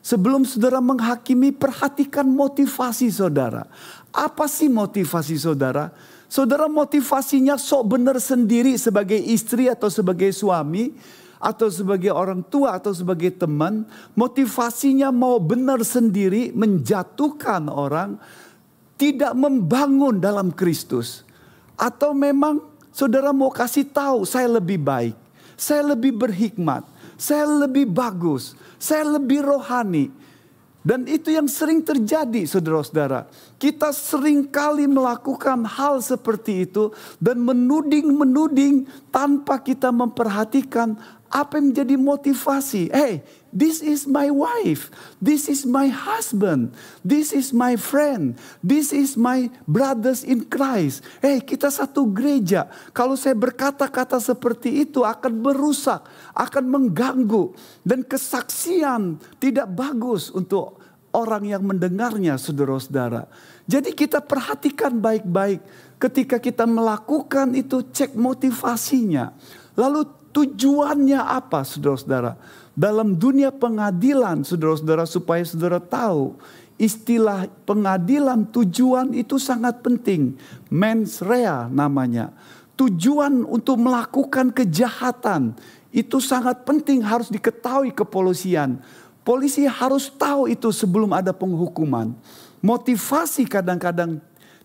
[0.04, 3.64] Sebelum saudara menghakimi, perhatikan motivasi saudara.
[4.12, 5.88] Apa sih motivasi saudara?
[6.28, 10.92] Saudara motivasinya sok benar sendiri sebagai istri atau sebagai suami
[11.40, 18.20] atau sebagai orang tua atau sebagai teman, motivasinya mau benar sendiri menjatuhkan orang,
[19.00, 21.24] tidak membangun dalam Kristus.
[21.80, 22.60] Atau memang
[22.92, 25.16] saudara mau kasih tahu saya lebih baik,
[25.56, 26.84] saya lebih berhikmat,
[27.16, 30.10] saya lebih bagus, saya lebih rohani.
[30.84, 33.24] Dan itu yang sering terjadi saudara-saudara.
[33.56, 40.92] Kita sering kali melakukan hal seperti itu dan menuding-menuding tanpa kita memperhatikan
[41.34, 42.94] apa yang menjadi motivasi?
[42.94, 44.86] Hey, this is my wife.
[45.18, 46.78] This is my husband.
[47.02, 48.38] This is my friend.
[48.62, 51.02] This is my brothers in Christ.
[51.18, 52.70] Hey, kita satu gereja.
[52.94, 56.06] Kalau saya berkata-kata seperti itu akan merusak,
[56.38, 57.50] akan mengganggu.
[57.82, 60.78] Dan kesaksian tidak bagus untuk
[61.10, 63.26] orang yang mendengarnya, saudara-saudara.
[63.66, 65.58] Jadi kita perhatikan baik-baik
[65.98, 69.34] ketika kita melakukan itu cek motivasinya.
[69.74, 72.34] Lalu Tujuannya apa saudara-saudara?
[72.74, 76.34] Dalam dunia pengadilan saudara-saudara supaya saudara tahu
[76.74, 80.34] istilah pengadilan tujuan itu sangat penting.
[80.74, 82.34] Mens rea namanya.
[82.74, 85.54] Tujuan untuk melakukan kejahatan
[85.94, 88.82] itu sangat penting harus diketahui kepolisian.
[89.22, 92.10] Polisi harus tahu itu sebelum ada penghukuman.
[92.58, 94.18] Motivasi kadang-kadang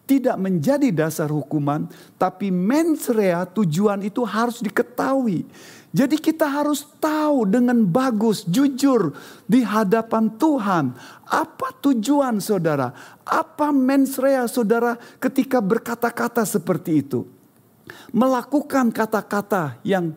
[0.10, 1.86] tidak menjadi dasar hukuman,
[2.18, 5.46] tapi mens rea tujuan itu harus diketahui.
[5.94, 9.14] Jadi kita harus tahu dengan bagus, jujur
[9.46, 10.98] di hadapan Tuhan.
[11.30, 12.90] Apa tujuan saudara?
[13.22, 17.30] Apa mens rea saudara ketika berkata-kata seperti itu?
[18.10, 20.14] Melakukan kata-kata yang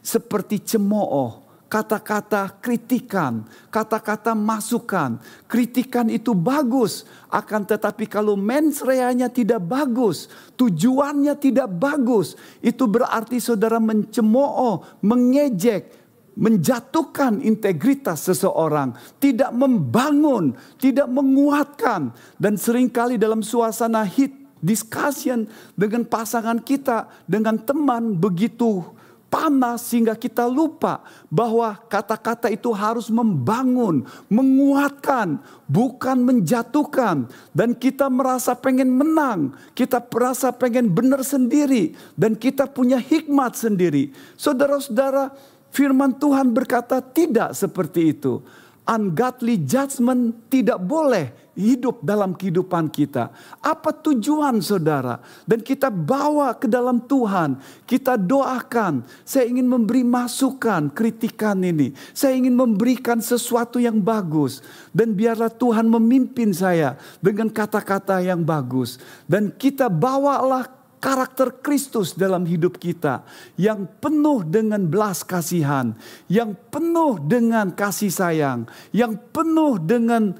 [0.00, 1.39] seperti cemooh,
[1.70, 5.22] kata-kata kritikan, kata-kata masukan.
[5.46, 10.26] Kritikan itu bagus, akan tetapi kalau mens reanya tidak bagus,
[10.58, 15.94] tujuannya tidak bagus, itu berarti saudara mencemooh, mengejek,
[16.34, 18.90] menjatuhkan integritas seseorang,
[19.22, 22.10] tidak membangun, tidak menguatkan
[22.42, 25.46] dan sering kali dalam suasana hit discussion
[25.78, 28.99] dengan pasangan kita, dengan teman begitu
[29.30, 35.38] panas sehingga kita lupa bahwa kata-kata itu harus membangun, menguatkan,
[35.70, 37.30] bukan menjatuhkan.
[37.54, 44.10] Dan kita merasa pengen menang, kita merasa pengen benar sendiri, dan kita punya hikmat sendiri.
[44.34, 45.30] Saudara-saudara,
[45.70, 48.42] firman Tuhan berkata tidak seperti itu
[48.90, 53.28] ungodly judgment tidak boleh hidup dalam kehidupan kita.
[53.60, 55.20] Apa tujuan saudara?
[55.44, 57.60] Dan kita bawa ke dalam Tuhan.
[57.84, 59.04] Kita doakan.
[59.22, 61.92] Saya ingin memberi masukan, kritikan ini.
[62.16, 64.64] Saya ingin memberikan sesuatu yang bagus.
[64.90, 68.96] Dan biarlah Tuhan memimpin saya dengan kata-kata yang bagus.
[69.28, 73.24] Dan kita bawalah karakter Kristus dalam hidup kita
[73.56, 75.96] yang penuh dengan belas kasihan,
[76.28, 80.36] yang penuh dengan kasih sayang, yang penuh dengan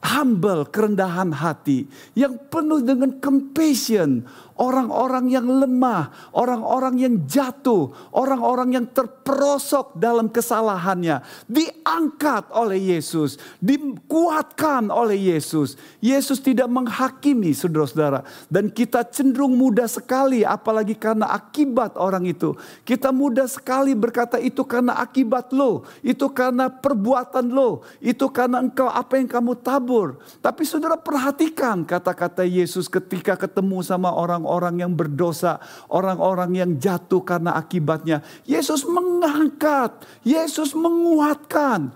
[0.00, 1.84] humble, kerendahan hati,
[2.16, 4.24] yang penuh dengan compassion,
[4.60, 14.92] orang-orang yang lemah, orang-orang yang jatuh, orang-orang yang terperosok dalam kesalahannya, diangkat oleh Yesus, dikuatkan
[14.92, 15.76] oleh Yesus.
[16.00, 22.56] Yesus tidak menghakimi saudara-saudara, dan kita cenderung mudah sekali, apalagi karena akibat orang itu.
[22.88, 28.88] Kita mudah sekali berkata itu karena akibat lo, itu karena perbuatan lo, itu karena engkau
[28.88, 29.89] apa yang kamu tabur.
[30.40, 35.58] Tapi saudara perhatikan kata-kata Yesus ketika ketemu sama orang orang-orang yang berdosa,
[35.90, 38.22] orang-orang yang jatuh karena akibatnya.
[38.46, 41.90] Yesus mengangkat, Yesus menguatkan.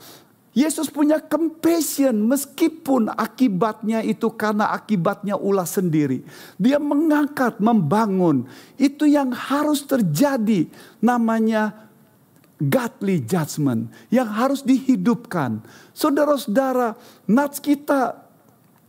[0.55, 6.23] Yesus punya compassion meskipun akibatnya itu karena akibatnya ulah sendiri.
[6.55, 8.47] Dia mengangkat, membangun.
[8.79, 10.71] Itu yang harus terjadi
[11.03, 11.84] namanya
[12.59, 15.63] godly judgment yang harus dihidupkan.
[15.95, 16.95] Saudara-saudara,
[17.27, 18.25] nats kita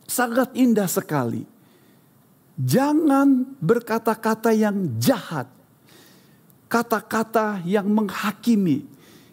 [0.06, 1.44] sangat indah sekali.
[2.56, 5.50] Jangan berkata-kata yang jahat.
[6.72, 8.88] Kata-kata yang menghakimi.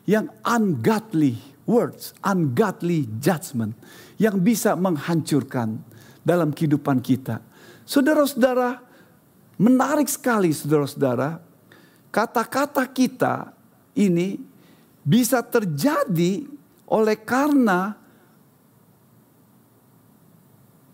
[0.08, 1.52] Yang ungodly.
[1.62, 3.74] words, ungodly judgment
[4.18, 5.78] yang bisa menghancurkan
[6.22, 7.42] dalam kehidupan kita.
[7.86, 8.82] Saudara-saudara,
[9.58, 11.42] menarik sekali saudara-saudara,
[12.14, 13.54] kata-kata kita
[13.92, 14.40] ini
[15.02, 16.46] bisa terjadi
[16.86, 17.96] oleh karena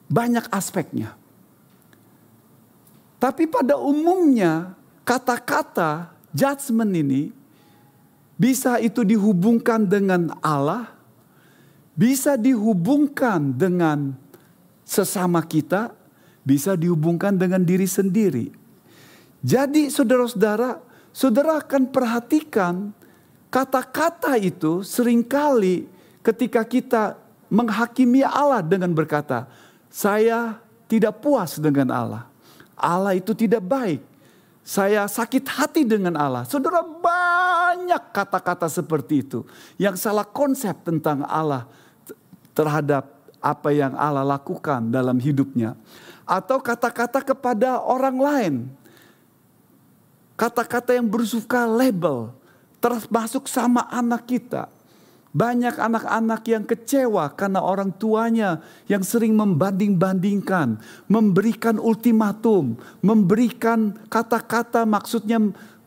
[0.08, 1.12] banyak aspeknya.
[3.18, 7.22] Tapi pada umumnya kata-kata judgment ini
[8.38, 10.94] bisa itu dihubungkan dengan Allah,
[11.98, 14.14] bisa dihubungkan dengan
[14.86, 15.92] sesama kita,
[16.46, 18.54] bisa dihubungkan dengan diri sendiri.
[19.42, 20.87] Jadi saudara-saudara,
[21.18, 22.94] saudara akan perhatikan
[23.50, 25.90] kata-kata itu sering kali
[26.22, 27.18] ketika kita
[27.50, 29.50] menghakimi Allah dengan berkata,
[29.90, 32.22] saya tidak puas dengan Allah.
[32.78, 34.00] Allah itu tidak baik.
[34.62, 36.44] Saya sakit hati dengan Allah.
[36.44, 39.42] Saudara banyak kata-kata seperti itu.
[39.80, 41.64] Yang salah konsep tentang Allah
[42.52, 43.08] terhadap
[43.40, 45.72] apa yang Allah lakukan dalam hidupnya.
[46.28, 48.54] Atau kata-kata kepada orang lain.
[50.38, 52.30] Kata-kata yang bersuka label.
[52.78, 54.70] Termasuk sama anak kita.
[55.34, 60.78] Banyak anak-anak yang kecewa karena orang tuanya yang sering membanding-bandingkan,
[61.10, 65.36] memberikan ultimatum, memberikan kata-kata maksudnya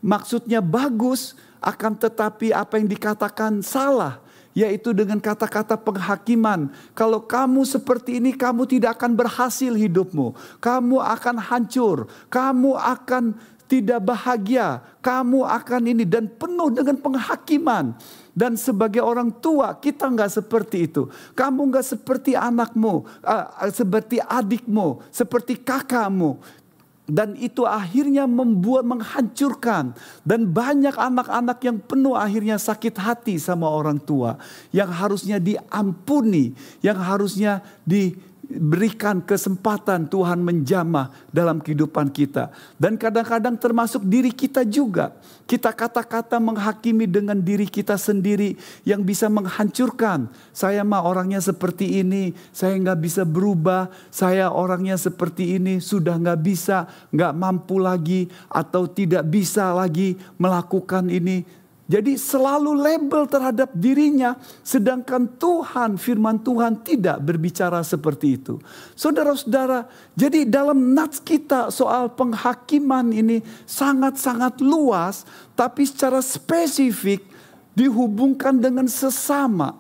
[0.03, 6.71] maksudnya bagus akan tetapi apa yang dikatakan salah yaitu dengan kata-kata penghakiman.
[6.91, 10.35] Kalau kamu seperti ini, kamu tidak akan berhasil hidupmu.
[10.59, 13.35] Kamu akan hancur, kamu akan
[13.71, 17.95] tidak bahagia, kamu akan ini dan penuh dengan penghakiman.
[18.35, 21.07] Dan sebagai orang tua kita nggak seperti itu.
[21.31, 26.43] Kamu nggak seperti anakmu, uh, seperti adikmu, seperti kakakmu.
[27.07, 29.95] Dan itu akhirnya membuat menghancurkan.
[30.23, 34.39] Dan banyak anak-anak yang penuh akhirnya sakit hati sama orang tua.
[34.71, 38.15] Yang harusnya diampuni, yang harusnya di,
[38.59, 42.51] berikan kesempatan Tuhan menjamah dalam kehidupan kita.
[42.75, 45.15] Dan kadang-kadang termasuk diri kita juga.
[45.47, 50.31] Kita kata-kata menghakimi dengan diri kita sendiri yang bisa menghancurkan.
[50.51, 53.91] Saya mah orangnya seperti ini, saya nggak bisa berubah.
[54.11, 61.07] Saya orangnya seperti ini, sudah nggak bisa, nggak mampu lagi, atau tidak bisa lagi melakukan
[61.07, 61.60] ini
[61.91, 68.63] jadi selalu label terhadap dirinya sedangkan Tuhan firman Tuhan tidak berbicara seperti itu.
[68.95, 77.27] Saudara-saudara, jadi dalam nats kita soal penghakiman ini sangat-sangat luas tapi secara spesifik
[77.75, 79.75] dihubungkan dengan sesama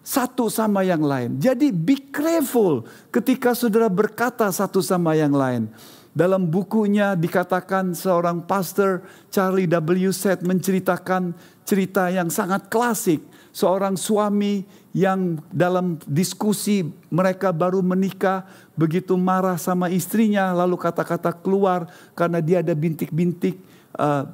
[0.00, 1.36] satu sama yang lain.
[1.36, 5.68] Jadi be careful ketika saudara berkata satu sama yang lain.
[6.14, 9.02] Dalam bukunya dikatakan seorang pastor
[9.34, 10.14] Charlie W.
[10.14, 11.34] Set menceritakan
[11.66, 13.18] cerita yang sangat klasik.
[13.50, 14.62] Seorang suami
[14.94, 18.46] yang dalam diskusi mereka baru menikah
[18.78, 23.58] begitu marah sama istrinya lalu kata-kata keluar karena dia ada bintik-bintik
[23.98, 24.26] uh,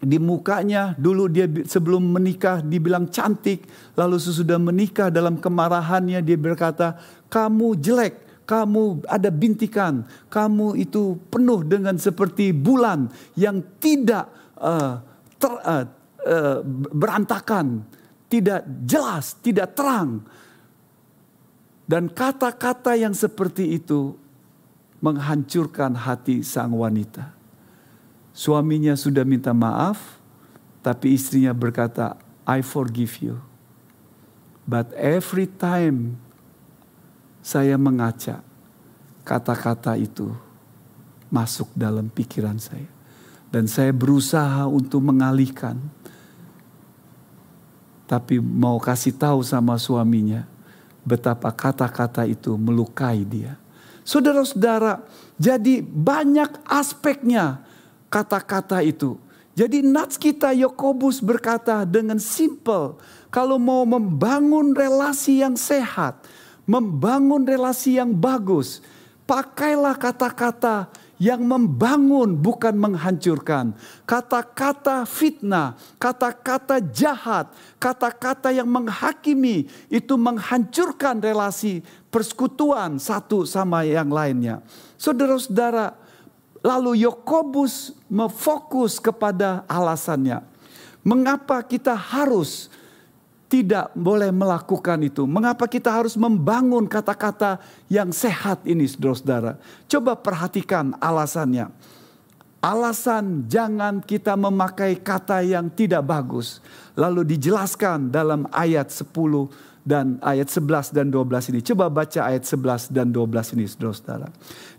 [0.00, 6.96] di mukanya dulu dia sebelum menikah dibilang cantik lalu sesudah menikah dalam kemarahannya dia berkata
[7.28, 13.06] kamu jelek kamu ada bintikan, kamu itu penuh dengan seperti bulan
[13.38, 14.26] yang tidak
[14.58, 14.98] uh,
[15.38, 15.86] ter, uh,
[16.26, 16.58] uh,
[16.90, 17.86] berantakan,
[18.26, 20.26] tidak jelas, tidak terang.
[21.86, 24.18] Dan kata-kata yang seperti itu
[24.98, 27.30] menghancurkan hati sang wanita.
[28.34, 30.18] Suaminya sudah minta maaf,
[30.82, 33.38] tapi istrinya berkata, "I forgive you."
[34.66, 36.18] But every time
[37.40, 38.44] saya mengaca,
[39.24, 40.32] kata-kata itu
[41.32, 42.88] masuk dalam pikiran saya.
[43.50, 45.78] Dan saya berusaha untuk mengalihkan.
[48.06, 50.46] Tapi mau kasih tahu sama suaminya
[51.06, 53.58] betapa kata-kata itu melukai dia.
[54.02, 55.02] Saudara-saudara,
[55.38, 57.62] jadi banyak aspeknya
[58.10, 59.16] kata-kata itu.
[59.54, 62.98] Jadi nats kita Yakobus berkata dengan simple,
[63.28, 66.16] kalau mau membangun relasi yang sehat,
[66.70, 68.78] membangun relasi yang bagus,
[69.26, 70.86] pakailah kata-kata
[71.20, 73.74] yang membangun bukan menghancurkan.
[74.06, 84.62] Kata-kata fitnah, kata-kata jahat, kata-kata yang menghakimi itu menghancurkan relasi persekutuan satu sama yang lainnya.
[84.96, 85.98] Saudara-saudara,
[86.62, 90.40] lalu Yakobus memfokus kepada alasannya.
[91.04, 92.72] Mengapa kita harus
[93.50, 95.26] tidak boleh melakukan itu.
[95.26, 97.58] Mengapa kita harus membangun kata-kata
[97.90, 99.58] yang sehat ini saudara-saudara.
[99.90, 101.66] Coba perhatikan alasannya.
[102.60, 106.62] alasan jangan kita memakai kata yang tidak bagus.
[106.94, 109.08] Lalu dijelaskan dalam ayat 10
[109.80, 111.60] dan ayat 11 dan 12 ini.
[111.64, 114.28] Coba baca ayat 11 dan 12 ini saudara-saudara.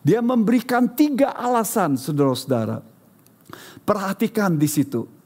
[0.05, 2.86] Dia memberikan tiga alasan saudara-saudara.
[3.84, 5.20] Perhatikan di situ.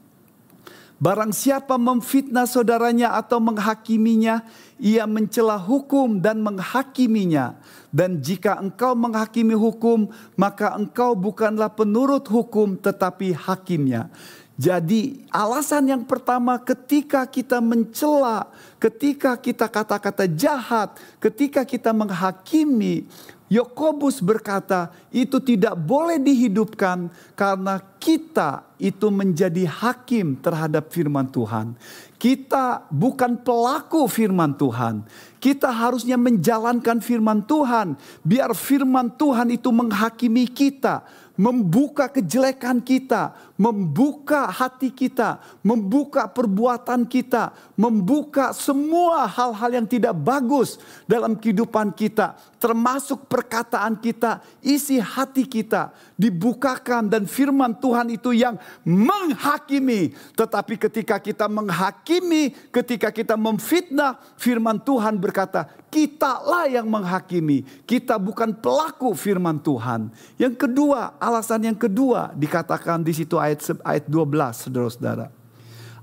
[0.96, 4.40] Barang siapa memfitnah saudaranya atau menghakiminya,
[4.80, 7.60] ia mencela hukum dan menghakiminya.
[7.92, 10.08] Dan jika engkau menghakimi hukum,
[10.40, 14.08] maka engkau bukanlah penurut hukum tetapi hakimnya.
[14.56, 18.48] Jadi alasan yang pertama ketika kita mencela,
[18.80, 23.04] ketika kita kata-kata jahat, ketika kita menghakimi,
[23.46, 27.06] Yakobus berkata, itu tidak boleh dihidupkan
[27.38, 31.78] karena kita itu menjadi hakim terhadap firman Tuhan.
[32.18, 35.06] Kita bukan pelaku firman Tuhan.
[35.38, 37.94] Kita harusnya menjalankan firman Tuhan,
[38.26, 41.06] biar firman Tuhan itu menghakimi kita,
[41.38, 50.76] membuka kejelekan kita, membuka hati kita, membuka perbuatan kita, membuka semua hal-hal yang tidak bagus
[51.08, 58.60] dalam kehidupan kita, termasuk perkataan kita, isi hati kita dibukakan dan firman Tuhan itu yang
[58.84, 60.12] menghakimi.
[60.36, 67.64] Tetapi ketika kita menghakimi, ketika kita memfitnah, firman Tuhan berkata, kitalah yang menghakimi.
[67.88, 70.12] Kita bukan pelaku firman Tuhan.
[70.36, 75.26] Yang kedua, alasan yang kedua dikatakan di situ ayat ayat 12 Saudara-saudara.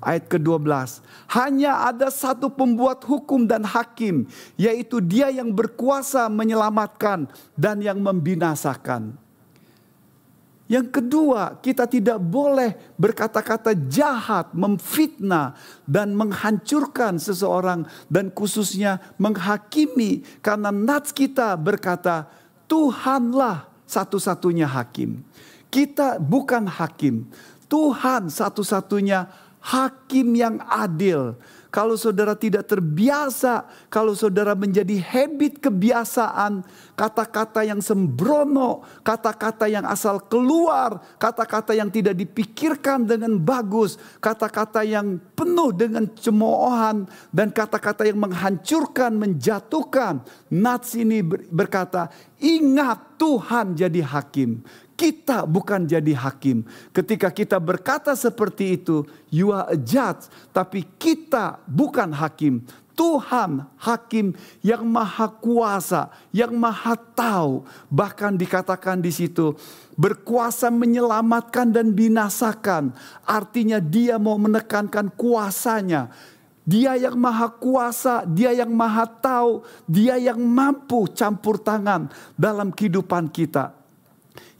[0.03, 0.99] Ayat ke-12,
[1.31, 4.27] hanya ada satu pembuat hukum dan hakim,
[4.59, 9.15] yaitu dia yang berkuasa menyelamatkan dan yang membinasakan.
[10.67, 20.71] Yang kedua, kita tidak boleh berkata-kata jahat, memfitnah, dan menghancurkan seseorang, dan khususnya menghakimi, karena
[20.71, 22.31] nats kita berkata,
[22.67, 25.23] "Tuhanlah satu-satunya hakim."
[25.73, 27.25] Kita bukan hakim,
[27.65, 29.25] Tuhan satu-satunya
[29.57, 31.33] hakim yang adil.
[31.73, 36.61] Kalau saudara tidak terbiasa, kalau saudara menjadi habit kebiasaan,
[36.93, 45.17] kata-kata yang sembrono, kata-kata yang asal keluar, kata-kata yang tidak dipikirkan dengan bagus, kata-kata yang
[45.33, 50.21] penuh dengan cemoohan, dan kata-kata yang menghancurkan, menjatuhkan.
[50.53, 54.61] Nats ini berkata, ingat Tuhan jadi hakim.
[55.03, 56.63] Kita bukan jadi hakim.
[56.95, 60.31] Ketika kita berkata seperti itu, you are a judge.
[60.55, 62.63] Tapi kita bukan hakim.
[62.95, 64.31] Tuhan hakim
[64.63, 67.67] yang maha kuasa, yang maha tahu.
[67.91, 69.59] Bahkan dikatakan di situ,
[69.99, 72.95] berkuasa menyelamatkan dan binasakan.
[73.27, 76.15] Artinya dia mau menekankan kuasanya.
[76.63, 82.07] Dia yang maha kuasa, dia yang maha tahu, dia yang mampu campur tangan
[82.39, 83.82] dalam kehidupan kita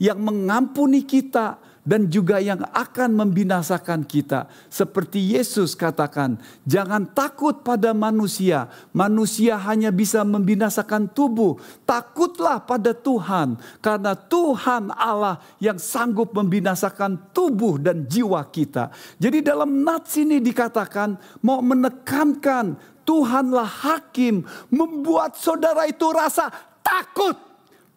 [0.01, 4.47] yang mengampuni kita dan juga yang akan membinasakan kita.
[4.71, 8.71] Seperti Yesus katakan, jangan takut pada manusia.
[8.95, 11.59] Manusia hanya bisa membinasakan tubuh.
[11.83, 18.89] Takutlah pada Tuhan, karena Tuhan Allah yang sanggup membinasakan tubuh dan jiwa kita.
[19.19, 26.47] Jadi dalam nats ini dikatakan mau menekankan Tuhanlah hakim, membuat saudara itu rasa
[26.79, 27.35] takut,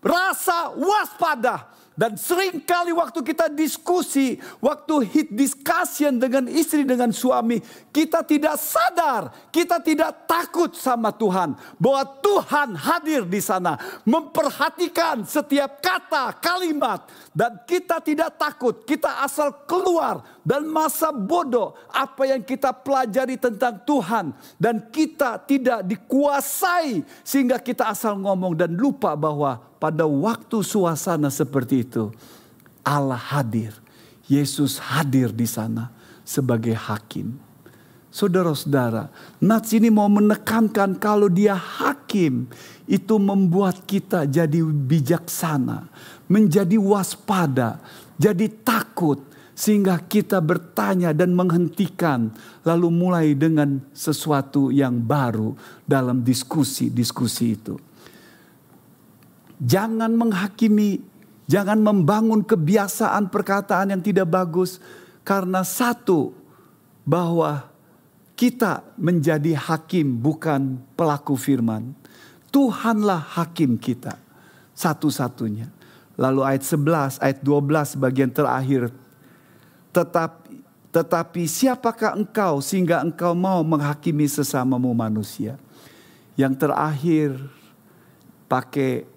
[0.03, 7.57] rasa waspada dan sering kali waktu kita diskusi, waktu hit discussion dengan istri dengan suami,
[7.89, 15.81] kita tidak sadar, kita tidak takut sama Tuhan bahwa Tuhan hadir di sana, memperhatikan setiap
[15.81, 17.09] kata, kalimat.
[17.33, 23.81] Dan kita tidak takut, kita asal keluar dan masa bodoh apa yang kita pelajari tentang
[23.89, 24.37] Tuhan.
[24.61, 31.85] Dan kita tidak dikuasai sehingga kita asal ngomong dan lupa bahwa pada waktu suasana seperti
[31.85, 32.13] itu
[32.87, 33.75] Allah hadir.
[34.27, 35.95] Yesus hadir di sana
[36.27, 37.39] sebagai hakim.
[38.11, 42.51] Saudara-saudara, Nats ini mau menekankan kalau dia hakim
[42.89, 45.87] itu membuat kita jadi bijaksana,
[46.27, 47.79] menjadi waspada,
[48.17, 49.21] jadi takut
[49.53, 52.33] sehingga kita bertanya dan menghentikan
[52.65, 55.53] lalu mulai dengan sesuatu yang baru
[55.85, 57.77] dalam diskusi-diskusi itu.
[59.57, 61.01] Jangan menghakimi,
[61.49, 64.81] jangan membangun kebiasaan perkataan yang tidak bagus.
[65.27, 66.37] Karena satu,
[67.07, 67.71] bahwa
[68.35, 71.95] kita menjadi hakim bukan pelaku firman.
[72.51, 74.19] Tuhanlah hakim kita.
[74.77, 75.73] Satu-satunya.
[76.21, 78.93] Lalu ayat 11, ayat 12 bagian terakhir.
[79.95, 80.61] Tetapi,
[80.93, 85.57] tetapi siapakah engkau sehingga engkau mau menghakimi sesamamu manusia.
[86.37, 87.31] Yang terakhir
[88.45, 89.09] pakai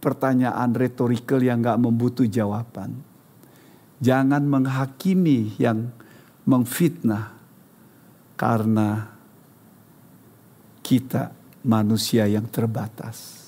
[0.00, 2.96] pertanyaan retorikal yang gak membutuh jawaban.
[4.00, 5.92] Jangan menghakimi yang
[6.48, 7.36] memfitnah
[8.40, 9.12] karena
[10.80, 13.38] kita manusia yang terbatas.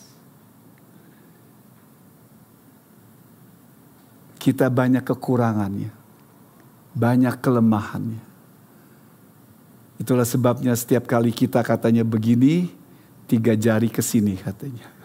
[4.37, 5.91] Kita banyak kekurangannya,
[6.93, 8.23] banyak kelemahannya.
[10.03, 12.69] Itulah sebabnya setiap kali kita katanya begini,
[13.31, 15.02] tiga jari ke sini katanya.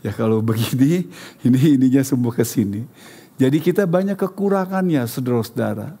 [0.00, 1.08] Ya kalau begini,
[1.46, 2.84] ini ininya semua ke sini.
[3.34, 5.98] Jadi kita banyak kekurangannya saudara-saudara.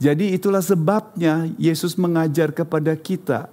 [0.00, 3.50] Jadi itulah sebabnya Yesus mengajar kepada kita.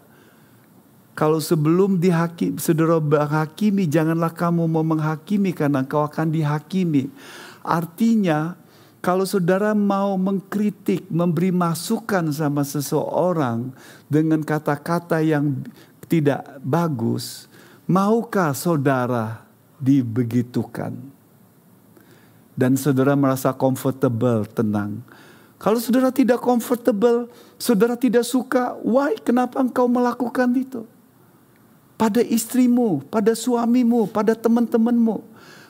[1.18, 7.10] Kalau sebelum dihakim, saudara menghakimi, janganlah kamu mau menghakimi karena kau akan dihakimi.
[7.66, 8.54] Artinya
[9.02, 13.74] kalau saudara mau mengkritik, memberi masukan sama seseorang
[14.06, 15.66] dengan kata-kata yang
[16.06, 17.48] tidak bagus,
[17.88, 19.47] maukah saudara
[19.78, 21.18] dibegitukan?
[22.58, 24.98] dan saudara merasa comfortable, tenang.
[25.62, 27.30] Kalau saudara tidak comfortable,
[27.62, 29.14] saudara tidak suka, why?
[29.22, 30.82] Kenapa engkau melakukan itu?
[31.94, 35.22] Pada istrimu, pada suamimu, pada teman-temanmu.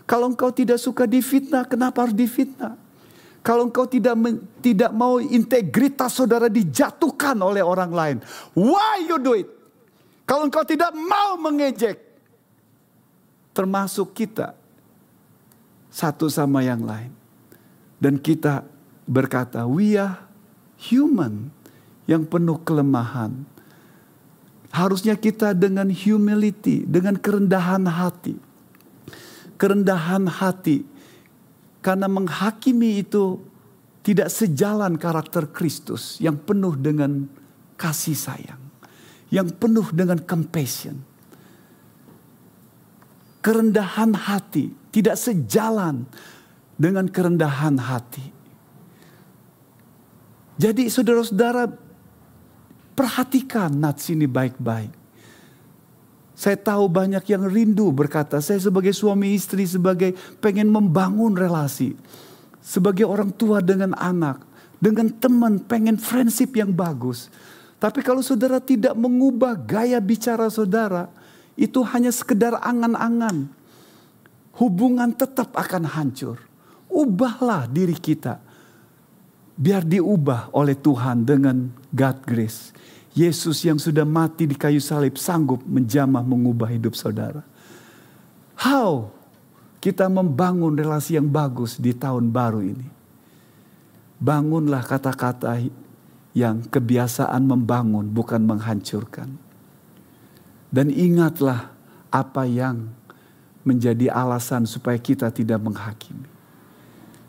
[0.07, 2.79] Kalau engkau tidak suka difitnah, kenapa harus difitnah?
[3.43, 4.15] Kalau engkau tidak
[4.59, 8.17] tidak mau integritas saudara dijatuhkan oleh orang lain,
[8.55, 9.47] why you do it?
[10.27, 12.06] Kalau engkau tidak mau mengejek,
[13.57, 14.53] termasuk kita,
[15.89, 17.09] satu sama yang lain.
[17.97, 18.61] Dan kita
[19.09, 20.21] berkata, we are
[20.77, 21.49] human
[22.05, 23.49] yang penuh kelemahan.
[24.69, 28.37] Harusnya kita dengan humility, dengan kerendahan hati.
[29.57, 30.85] Kerendahan hati.
[31.81, 33.41] Karena menghakimi itu
[34.05, 37.25] tidak sejalan karakter Kristus yang penuh dengan
[37.73, 38.61] kasih sayang.
[39.33, 41.06] Yang penuh dengan compassion.
[43.39, 46.09] Kerendahan hati tidak sejalan
[46.77, 48.25] dengan kerendahan hati.
[50.57, 51.69] Jadi saudara-saudara
[52.97, 54.89] perhatikan nats ini baik-baik.
[56.37, 61.97] Saya tahu banyak yang rindu berkata, saya sebagai suami istri, sebagai pengen membangun relasi.
[62.61, 64.45] Sebagai orang tua dengan anak,
[64.77, 67.33] dengan teman, pengen friendship yang bagus.
[67.81, 71.09] Tapi kalau saudara tidak mengubah gaya bicara saudara,
[71.57, 73.49] itu hanya sekedar angan-angan
[74.57, 76.37] hubungan tetap akan hancur.
[76.89, 78.41] Ubahlah diri kita.
[79.57, 82.73] Biar diubah oleh Tuhan dengan God grace.
[83.17, 87.41] Yesus yang sudah mati di kayu salib sanggup menjamah mengubah hidup saudara.
[88.53, 89.09] How
[89.81, 92.87] kita membangun relasi yang bagus di tahun baru ini.
[94.21, 95.65] Bangunlah kata-kata
[96.37, 99.46] yang kebiasaan membangun bukan menghancurkan.
[100.67, 101.71] Dan ingatlah
[102.11, 102.91] apa yang
[103.67, 106.27] menjadi alasan supaya kita tidak menghakimi.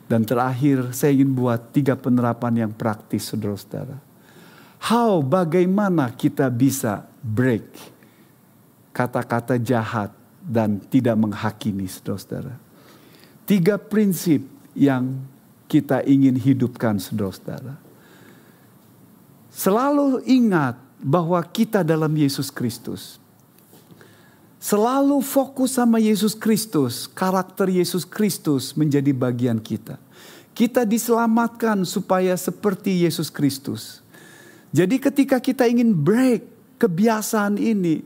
[0.08, 4.00] Dan terakhir saya ingin buat tiga penerapan yang praktis saudara-saudara.
[4.78, 7.98] How bagaimana kita bisa break
[8.94, 10.10] kata-kata jahat
[10.42, 12.56] dan tidak menghakimi saudara-saudara.
[13.44, 15.22] Tiga prinsip yang
[15.68, 17.76] kita ingin hidupkan saudara-saudara.
[19.52, 23.20] Selalu ingat bahwa kita dalam Yesus Kristus
[24.58, 30.02] Selalu fokus sama Yesus Kristus, karakter Yesus Kristus menjadi bagian kita.
[30.50, 34.02] Kita diselamatkan supaya seperti Yesus Kristus.
[34.74, 36.42] Jadi ketika kita ingin break
[36.82, 38.02] kebiasaan ini,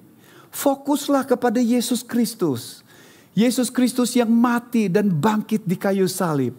[0.52, 2.84] fokuslah kepada Yesus Kristus.
[3.32, 6.52] Yesus Kristus yang mati dan bangkit di kayu salib.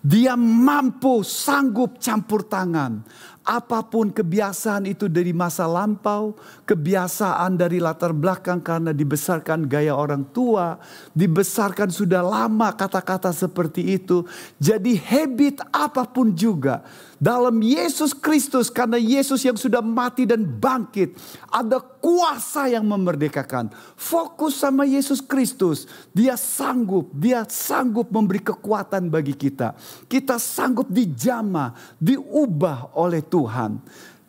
[0.00, 3.04] Dia mampu sanggup campur tangan
[3.44, 6.32] apa pun kebiasaan itu dari masa lampau,
[6.64, 10.80] kebiasaan dari latar belakang karena dibesarkan gaya orang tua,
[11.12, 14.24] dibesarkan sudah lama kata-kata seperti itu.
[14.56, 16.80] Jadi habit apa pun juga
[17.20, 21.12] dalam Yesus Kristus karena Yesus yang sudah mati dan bangkit
[21.52, 23.72] ada kuasa yang memerdekakan.
[23.96, 29.72] Fokus sama Yesus Kristus, dia sanggup, dia sanggup memberi kekuatan bagi kita.
[30.04, 33.33] Kita sanggup dijama, diubah oleh Tuhan.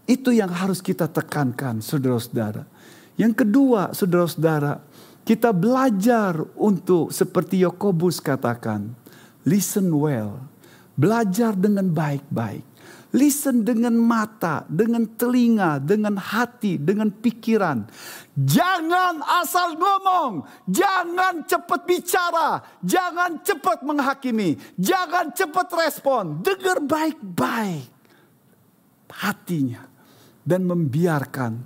[0.06, 2.66] Itu yang harus kita tekankan saudara-saudara.
[3.18, 4.82] Yang kedua saudara-saudara,
[5.26, 8.94] kita belajar untuk seperti Yakobus katakan,
[9.46, 10.42] listen well.
[10.96, 12.76] Belajar dengan baik-baik
[13.16, 17.88] Listen dengan mata, dengan telinga, dengan hati, dengan pikiran.
[18.36, 26.44] Jangan asal ngomong, jangan cepat bicara, jangan cepat menghakimi, jangan cepat respon.
[26.44, 27.95] Dengar baik-baik
[29.22, 29.86] hatinya
[30.44, 31.64] dan membiarkan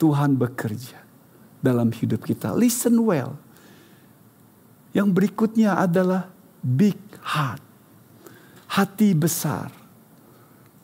[0.00, 0.98] Tuhan bekerja
[1.60, 2.56] dalam hidup kita.
[2.56, 3.36] Listen well.
[4.90, 6.26] Yang berikutnya adalah
[6.60, 7.62] big heart.
[8.70, 9.70] Hati besar,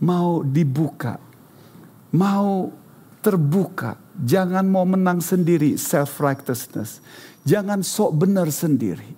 [0.03, 1.19] mau dibuka,
[2.15, 2.71] mau
[3.23, 6.99] terbuka, jangan mau menang sendiri, self righteousness,
[7.47, 9.15] jangan sok benar sendiri.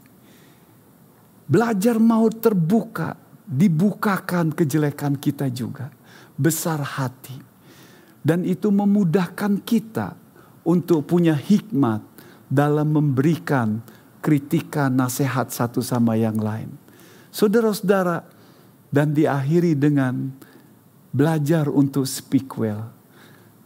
[1.48, 3.16] Belajar mau terbuka,
[3.48, 5.88] dibukakan kejelekan kita juga,
[6.38, 7.34] besar hati,
[8.22, 10.14] dan itu memudahkan kita
[10.62, 12.00] untuk punya hikmat
[12.46, 13.82] dalam memberikan
[14.22, 16.70] kritikan, nasihat satu sama yang lain.
[17.34, 18.24] Saudara-saudara,
[18.88, 20.32] dan diakhiri dengan
[21.12, 22.88] belajar untuk speak well.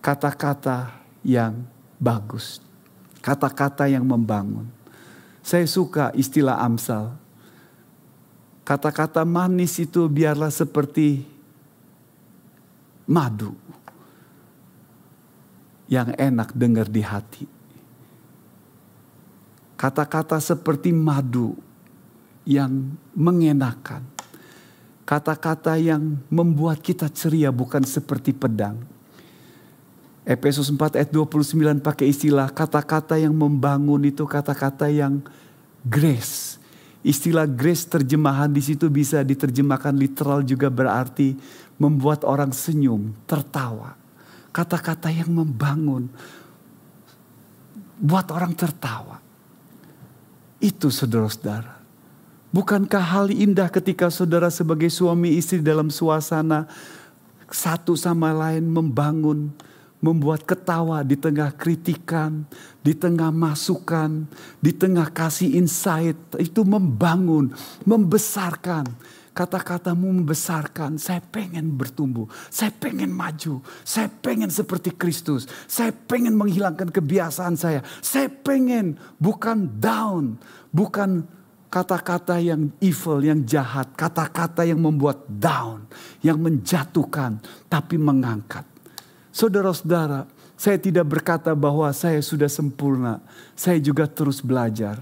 [0.03, 1.63] Kata-kata yang
[2.03, 2.59] bagus.
[3.23, 4.67] Kata-kata yang membangun.
[5.43, 7.15] Saya suka istilah Amsal.
[8.67, 11.23] Kata-kata manis itu biarlah seperti
[13.07, 13.55] madu
[15.91, 17.45] yang enak dengar di hati.
[19.77, 21.59] Kata-kata seperti madu
[22.47, 24.07] yang mengenakan.
[25.03, 28.79] Kata-kata yang membuat kita ceria bukan seperti pedang.
[30.23, 35.19] Efesus 4 ayat 29 pakai istilah kata-kata yang membangun itu kata-kata yang
[35.83, 36.62] grace.
[37.03, 41.35] Istilah grace terjemahan di situ bisa diterjemahkan literal juga berarti
[41.75, 43.99] membuat orang senyum, tertawa.
[44.55, 46.07] Kata-kata yang membangun,
[47.99, 49.19] buat orang tertawa.
[50.63, 51.83] Itu saudara-saudara.
[52.55, 56.69] Bukankah hal indah ketika saudara sebagai suami istri dalam suasana
[57.51, 59.51] satu sama lain membangun,
[60.03, 62.43] membuat ketawa di tengah kritikan,
[62.83, 64.27] di tengah masukan,
[64.59, 67.55] di tengah kasih insight, itu membangun,
[67.87, 68.91] membesarkan.
[69.33, 76.93] Kata-katamu membesarkan, saya pengen bertumbuh, saya pengen maju, saya pengen seperti Kristus, saya pengen menghilangkan
[76.93, 80.37] kebiasaan saya, saya pengen bukan down,
[80.69, 81.25] bukan
[81.73, 85.89] kata-kata yang evil, yang jahat, kata-kata yang membuat down,
[86.21, 87.41] yang menjatuhkan,
[87.73, 88.72] tapi mengangkat.
[89.33, 93.25] Saudara-saudara, saya tidak berkata bahwa saya sudah sempurna,
[93.57, 95.01] saya juga terus belajar.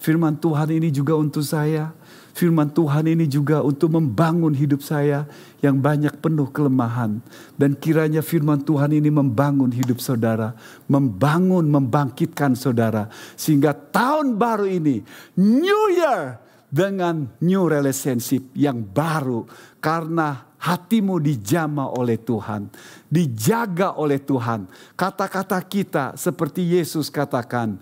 [0.00, 1.92] Firman Tuhan ini juga untuk saya,
[2.30, 5.26] Firman Tuhan ini juga untuk membangun hidup saya
[5.60, 7.18] yang banyak penuh kelemahan.
[7.58, 10.54] Dan kiranya firman Tuhan ini membangun hidup saudara.
[10.86, 13.10] Membangun, membangkitkan saudara.
[13.34, 15.02] Sehingga tahun baru ini,
[15.36, 16.38] New Year
[16.70, 19.44] dengan new relationship yang baru.
[19.82, 22.68] Karena hatimu dijama oleh Tuhan.
[23.08, 24.68] Dijaga oleh Tuhan.
[24.94, 27.80] Kata-kata kita seperti Yesus katakan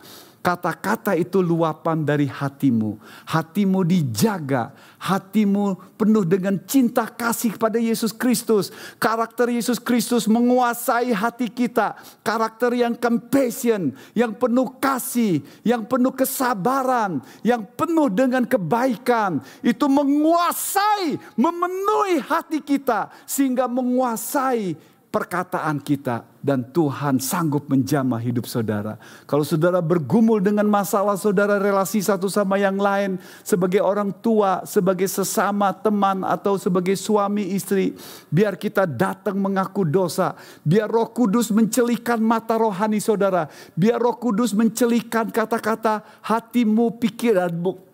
[0.49, 2.97] Kata-kata itu luapan dari hatimu.
[3.29, 4.73] Hatimu dijaga.
[4.97, 8.73] Hatimu penuh dengan cinta kasih kepada Yesus Kristus.
[8.97, 12.01] Karakter Yesus Kristus menguasai hati kita.
[12.25, 19.45] Karakter yang compassion, yang penuh kasih, yang penuh kesabaran, yang penuh dengan kebaikan.
[19.61, 23.13] Itu menguasai, memenuhi hati kita.
[23.29, 29.01] Sehingga menguasai perkataan kita dan Tuhan sanggup menjamah hidup saudara.
[29.25, 35.09] Kalau saudara bergumul dengan masalah saudara relasi satu sama yang lain sebagai orang tua, sebagai
[35.09, 37.97] sesama teman atau sebagai suami istri,
[38.29, 44.53] biar kita datang mengaku dosa, biar Roh Kudus mencelikan mata rohani saudara, biar Roh Kudus
[44.53, 47.89] mencelikan kata-kata hatimu, pikiranmu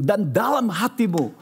[0.00, 1.36] dan dalam hatimu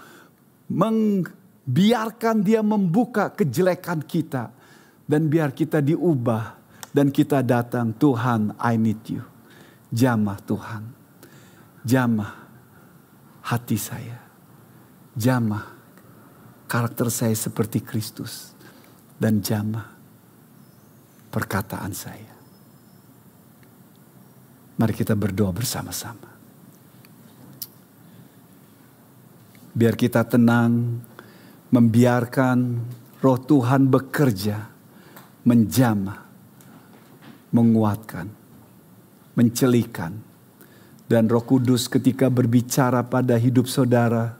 [0.66, 4.57] membiarkan dia membuka kejelekan kita
[5.08, 6.60] dan biar kita diubah
[6.92, 9.24] dan kita datang Tuhan I need you.
[9.88, 10.84] Jamah Tuhan.
[11.80, 12.32] Jamah
[13.48, 14.20] hati saya.
[15.16, 15.64] Jamah
[16.68, 18.52] karakter saya seperti Kristus.
[19.16, 19.88] Dan jamah
[21.32, 22.36] perkataan saya.
[24.78, 26.30] Mari kita berdoa bersama-sama.
[29.74, 31.02] Biar kita tenang,
[31.74, 32.58] membiarkan
[33.18, 34.77] roh Tuhan bekerja
[35.48, 36.20] menjamah,
[37.56, 38.28] menguatkan,
[39.32, 40.12] mencelikan.
[41.08, 44.36] Dan roh kudus ketika berbicara pada hidup saudara,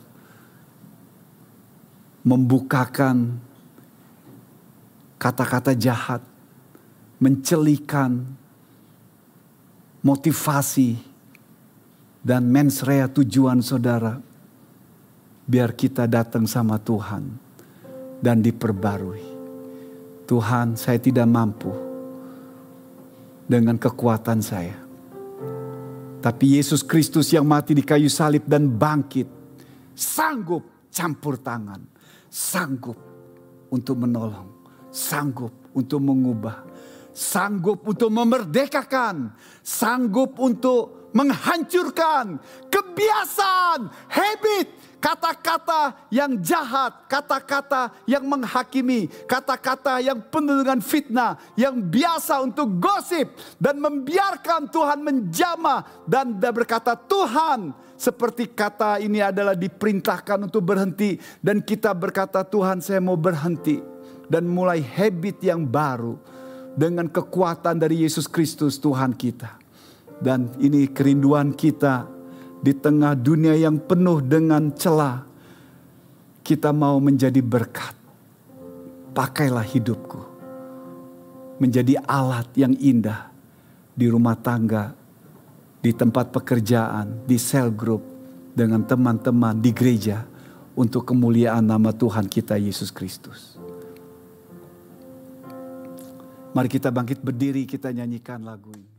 [2.21, 3.41] membukakan
[5.17, 6.21] kata-kata jahat,
[7.17, 8.29] mencelikan
[10.05, 11.01] motivasi
[12.21, 14.21] dan mensrea tujuan saudara.
[15.49, 17.25] Biar kita datang sama Tuhan
[18.21, 19.38] dan diperbarui.
[20.29, 21.73] Tuhan saya tidak mampu
[23.49, 24.77] dengan kekuatan saya.
[26.21, 29.25] Tapi Yesus Kristus yang mati di kayu salib dan bangkit.
[29.97, 31.81] Sanggup campur tangan.
[32.29, 32.99] Sanggup
[33.73, 34.69] untuk menolong.
[34.93, 36.69] Sanggup untuk mengubah.
[37.17, 39.33] Sanggup untuk memerdekakan.
[39.65, 42.37] Sanggup untuk menghancurkan
[42.69, 44.69] kebiasaan, habit,
[44.99, 53.35] kata-kata yang jahat, kata-kata yang menghakimi, kata-kata yang penuh dengan fitnah, yang biasa untuk gosip
[53.59, 61.63] dan membiarkan Tuhan menjamah dan berkata Tuhan seperti kata ini adalah diperintahkan untuk berhenti dan
[61.63, 63.83] kita berkata Tuhan saya mau berhenti
[64.31, 66.19] dan mulai habit yang baru
[66.79, 69.59] dengan kekuatan dari Yesus Kristus Tuhan kita.
[70.19, 72.18] Dan ini kerinduan kita
[72.59, 75.27] di tengah dunia yang penuh dengan celah.
[76.43, 77.95] Kita mau menjadi berkat.
[79.13, 80.21] Pakailah hidupku.
[81.59, 83.29] Menjadi alat yang indah
[83.93, 84.95] di rumah tangga,
[85.83, 88.01] di tempat pekerjaan, di sel group,
[88.55, 90.27] dengan teman-teman di gereja
[90.79, 93.59] untuk kemuliaan nama Tuhan kita Yesus Kristus.
[96.55, 98.98] Mari kita bangkit berdiri, kita nyanyikan lagu ini.